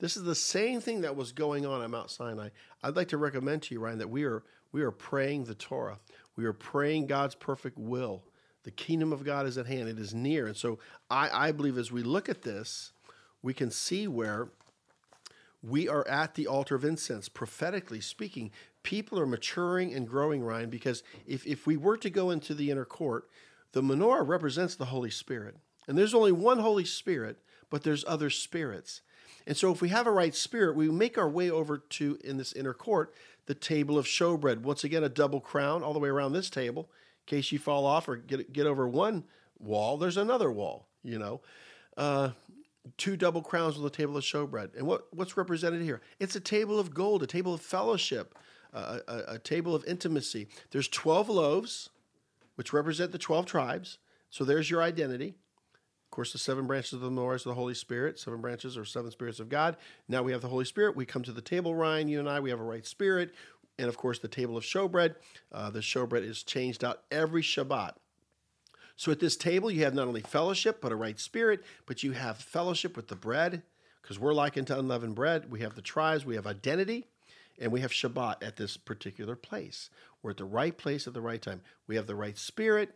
[0.00, 2.48] This is the same thing that was going on at Mount Sinai.
[2.82, 4.42] I'd like to recommend to you, Ryan, that we are
[4.72, 6.00] we are praying the Torah.
[6.34, 8.24] We are praying God's perfect will.
[8.64, 10.48] The kingdom of God is at hand, it is near.
[10.48, 12.90] And so I, I believe as we look at this,
[13.42, 14.48] we can see where
[15.62, 18.50] we are at the altar of incense, prophetically speaking.
[18.84, 22.70] People are maturing and growing, Ryan, because if, if we were to go into the
[22.70, 23.28] inner court,
[23.72, 25.56] the menorah represents the Holy Spirit.
[25.88, 27.38] And there's only one Holy Spirit,
[27.70, 29.00] but there's other spirits.
[29.46, 32.36] And so if we have a right spirit, we make our way over to, in
[32.36, 33.12] this inner court,
[33.46, 34.60] the table of showbread.
[34.60, 36.90] Once again, a double crown all the way around this table.
[37.26, 39.24] In case you fall off or get, get over one
[39.58, 41.40] wall, there's another wall, you know.
[41.96, 42.30] Uh,
[42.96, 44.76] two double crowns on the table of showbread.
[44.76, 46.00] And what, what's represented here?
[46.20, 48.34] It's a table of gold, a table of fellowship,
[48.74, 50.48] a, a table of intimacy.
[50.70, 51.90] There's 12 loaves,
[52.56, 53.98] which represent the 12 tribes.
[54.30, 55.36] So there's your identity.
[56.04, 58.18] Of course, the seven branches of the is the Holy Spirit.
[58.18, 59.76] Seven branches are seven spirits of God.
[60.08, 60.96] Now we have the Holy Spirit.
[60.96, 63.34] We come to the table, Ryan, you and I, we have a right spirit.
[63.78, 65.16] And of course, the table of showbread.
[65.52, 67.94] Uh, the showbread is changed out every Shabbat.
[68.96, 72.12] So at this table, you have not only fellowship, but a right spirit, but you
[72.12, 73.62] have fellowship with the bread,
[74.00, 75.50] because we're likened to unleavened bread.
[75.50, 77.08] We have the tribes, we have identity,
[77.60, 79.90] and we have Shabbat at this particular place.
[80.22, 81.60] We're at the right place at the right time.
[81.86, 82.94] We have the right spirit.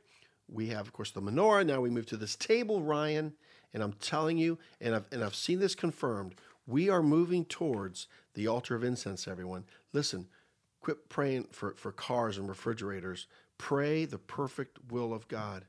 [0.48, 1.66] We have, of course, the menorah.
[1.66, 3.34] Now we move to this table, Ryan,
[3.74, 6.34] and I'm telling you, and I've and I've seen this confirmed.
[6.66, 9.64] We are moving towards the altar of incense, everyone.
[9.92, 10.28] Listen,
[10.80, 13.26] quit praying for, for cars and refrigerators.
[13.56, 15.64] Pray the perfect will of God.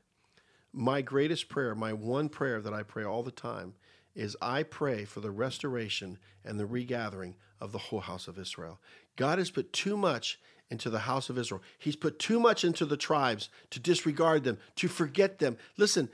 [0.72, 3.74] My greatest prayer, my one prayer that I pray all the time,
[4.14, 8.80] is I pray for the restoration and the regathering of the whole house of Israel.
[9.16, 10.38] God has put too much
[10.70, 11.62] into the house of Israel.
[11.78, 15.56] He's put too much into the tribes to disregard them, to forget them.
[15.76, 16.08] Listen,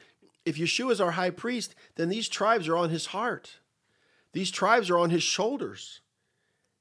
[0.44, 3.58] if Yeshua is our high priest, then these tribes are on his heart.
[4.32, 6.00] These tribes are on his shoulders.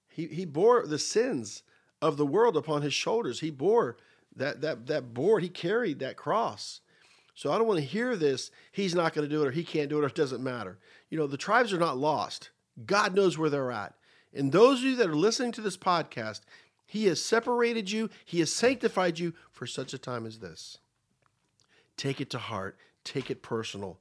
[0.08, 1.64] He, he bore the sins
[2.02, 3.40] of the world upon his shoulders.
[3.40, 3.98] He bore
[4.36, 6.82] that, that, that board, he carried that cross.
[7.36, 9.64] So I don't want to hear this, he's not going to do it or he
[9.64, 10.80] can't do it or it doesn't matter.
[11.10, 12.50] You know, the tribes are not lost.
[12.86, 13.94] God knows where they're at.
[14.34, 16.42] And those of you that are listening to this podcast,
[16.86, 20.78] he has separated you, He has sanctified you for such a time as this.
[21.98, 24.00] Take it to heart, take it personal,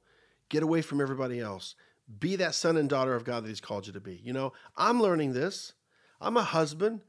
[0.49, 1.75] get away from everybody else.
[2.19, 4.21] Be that son and daughter of God that He's called you to be.
[4.23, 5.73] You know, I'm learning this.
[6.21, 7.01] I'm a husband,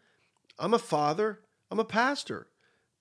[0.58, 2.48] I'm a father, I'm a pastor.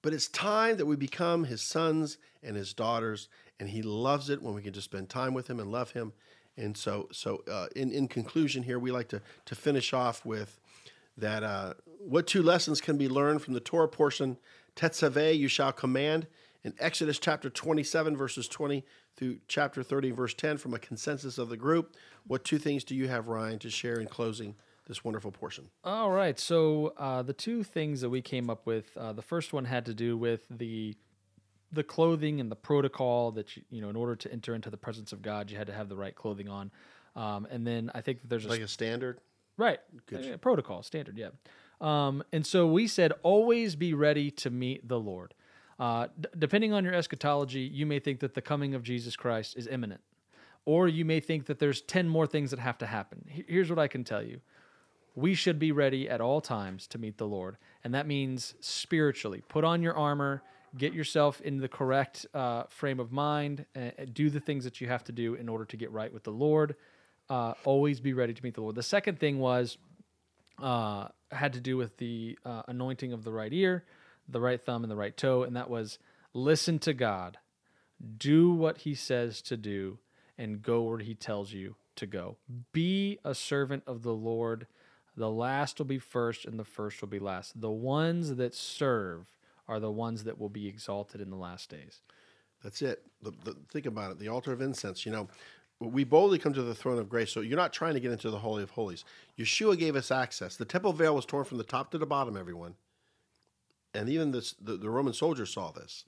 [0.01, 3.28] But it's time that we become His sons and His daughters,
[3.60, 6.14] and He loves it when we can just spend time with Him and love Him.
[6.58, 10.60] And so, so uh, in, in conclusion, here we like to, to finish off with
[11.18, 14.38] that uh, what two lessons can be learned from the Torah portion?
[14.76, 16.28] Tetzaveh, you shall command.
[16.64, 18.84] In Exodus chapter 27, verses 20
[19.16, 22.96] through chapter 30, verse 10, from a consensus of the group, what two things do
[22.96, 24.56] you have, Ryan, to share in closing
[24.88, 25.70] this wonderful portion?
[25.84, 26.39] All right.
[26.39, 29.86] So uh, the two things that we came up with, uh, the first one had
[29.86, 30.96] to do with the
[31.76, 34.78] the clothing and the protocol that you, you know in order to enter into the
[34.78, 36.71] presence of God, you had to have the right clothing on.
[37.15, 39.19] Um, and then I think that there's a like a standard,
[39.57, 39.80] right?
[40.07, 40.41] Good.
[40.41, 41.30] protocol, standard, yeah.
[41.82, 45.34] Um, and so we said, always be ready to meet the Lord.
[45.78, 49.57] Uh, d- depending on your eschatology, you may think that the coming of Jesus Christ
[49.57, 50.01] is imminent,
[50.65, 53.26] or you may think that there's 10 more things that have to happen.
[53.28, 54.39] Here's what I can tell you
[55.15, 57.57] we should be ready at all times to meet the Lord.
[57.84, 59.41] And that means spiritually.
[59.47, 60.43] Put on your armor,
[60.78, 64.88] get yourself in the correct uh, frame of mind, and do the things that you
[64.88, 66.76] have to do in order to get right with the Lord.
[67.30, 68.76] Uh, always be ready to meet the Lord.
[68.76, 69.78] The second thing was
[70.61, 73.84] uh, had to do with the uh, anointing of the right ear,
[74.28, 75.97] the right thumb, and the right toe, and that was
[76.34, 77.38] listen to God,
[78.17, 79.99] do what He says to do,
[80.38, 82.38] and go where He tells you to go.
[82.73, 84.67] Be a servant of the Lord.
[85.17, 87.59] The last will be first, and the first will be last.
[87.59, 89.28] The ones that serve
[89.68, 92.01] are the ones that will be exalted in the last days.
[92.63, 93.03] That's it.
[93.22, 94.20] The, the, think about it.
[94.20, 95.05] The altar of incense.
[95.05, 95.28] You know,
[95.80, 97.32] we boldly come to the throne of grace.
[97.32, 99.03] So you're not trying to get into the Holy of Holies.
[99.38, 100.55] Yeshua gave us access.
[100.55, 102.76] The temple veil was torn from the top to the bottom, everyone.
[103.93, 106.05] And even this, the, the Roman soldiers saw this.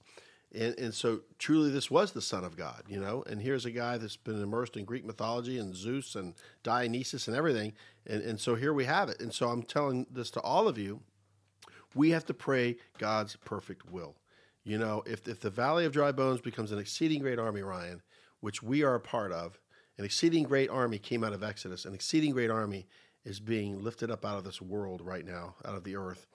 [0.54, 3.22] And, and so truly this was the Son of God, you know.
[3.28, 7.36] And here's a guy that's been immersed in Greek mythology and Zeus and Dionysus and
[7.36, 7.74] everything.
[8.06, 9.20] And, and so here we have it.
[9.20, 11.00] And so I'm telling this to all of you.
[11.94, 14.16] We have to pray God's perfect will.
[14.64, 18.02] You know, if, if the valley of dry bones becomes an exceeding great army, Ryan,
[18.40, 19.58] which we are a part of.
[19.96, 21.84] An exceeding great army came out of Exodus.
[21.84, 22.86] An exceeding great army
[23.24, 26.26] is being lifted up out of this world right now, out of the earth,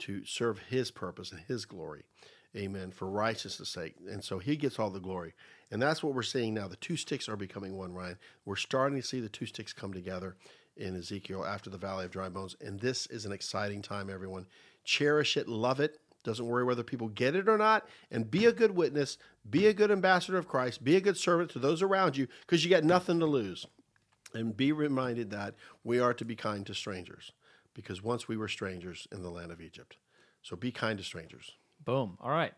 [0.00, 2.04] to serve his purpose and his glory.
[2.54, 2.90] Amen.
[2.90, 3.94] For righteousness' sake.
[4.10, 5.34] And so he gets all the glory.
[5.70, 6.68] And that's what we're seeing now.
[6.68, 8.18] The two sticks are becoming one, Ryan.
[8.44, 10.36] We're starting to see the two sticks come together
[10.76, 12.56] in Ezekiel after the valley of dry bones.
[12.60, 14.46] And this is an exciting time, everyone.
[14.86, 18.52] Cherish it, love it, doesn't worry whether people get it or not, and be a
[18.52, 19.18] good witness,
[19.50, 22.64] be a good ambassador of Christ, be a good servant to those around you, because
[22.64, 23.66] you got nothing to lose.
[24.32, 27.32] And be reminded that we are to be kind to strangers,
[27.74, 29.96] because once we were strangers in the land of Egypt.
[30.42, 31.52] So be kind to strangers.
[31.84, 32.16] Boom.
[32.20, 32.52] All right.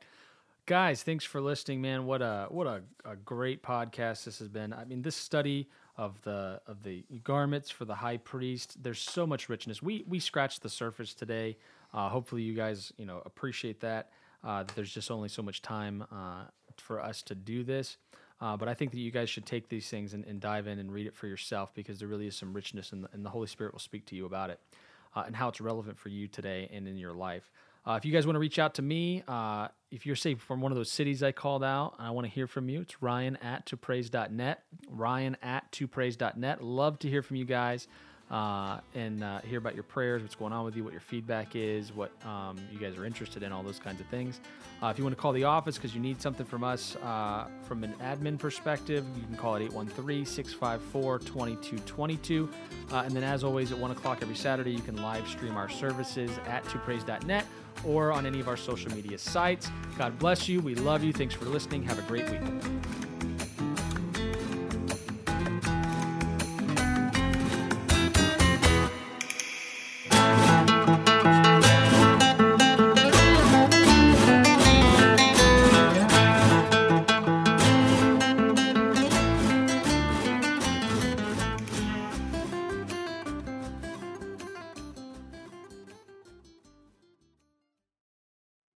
[0.67, 2.05] Guys, thanks for listening, man.
[2.05, 4.75] What a what a, a great podcast this has been.
[4.75, 9.27] I mean, this study of the of the garments for the high priest, there's so
[9.27, 9.83] much richness.
[9.83, 11.57] We we scratched the surface today.
[11.93, 14.11] Uh, hopefully, you guys you know appreciate that.
[14.45, 16.45] Uh, there's just only so much time uh,
[16.77, 17.97] for us to do this.
[18.41, 20.79] Uh, but I think that you guys should take these things and, and, dive in
[20.79, 23.49] and read it for yourself because there really is some richness, the, and the Holy
[23.49, 24.61] Spirit will speak to you about it
[25.17, 27.51] uh, and how it's relevant for you today and in your life.
[27.85, 30.61] Uh, if you guys want to reach out to me, uh, if you're say from
[30.61, 32.83] one of those cities I called out, I want to hear from you.
[32.83, 34.63] It's Ryan at topraise.net.
[34.89, 36.63] Ryan at topraise.net.
[36.63, 37.89] Love to hear from you guys
[38.31, 41.57] uh, and uh, hear about your prayers, what's going on with you, what your feedback
[41.57, 44.41] is, what um, you guys are interested in, all those kinds of things.
[44.83, 47.47] Uh, if you want to call the office because you need something from us uh,
[47.63, 52.49] from an admin perspective, you can call it 813 654 2222.
[52.91, 55.69] Uh, and then, as always, at 1 o'clock every Saturday, you can live stream our
[55.69, 57.47] services at topraise.net
[57.85, 59.71] or on any of our social media sites.
[59.97, 60.61] God bless you.
[60.61, 61.13] We love you.
[61.13, 61.83] Thanks for listening.
[61.85, 63.08] Have a great week.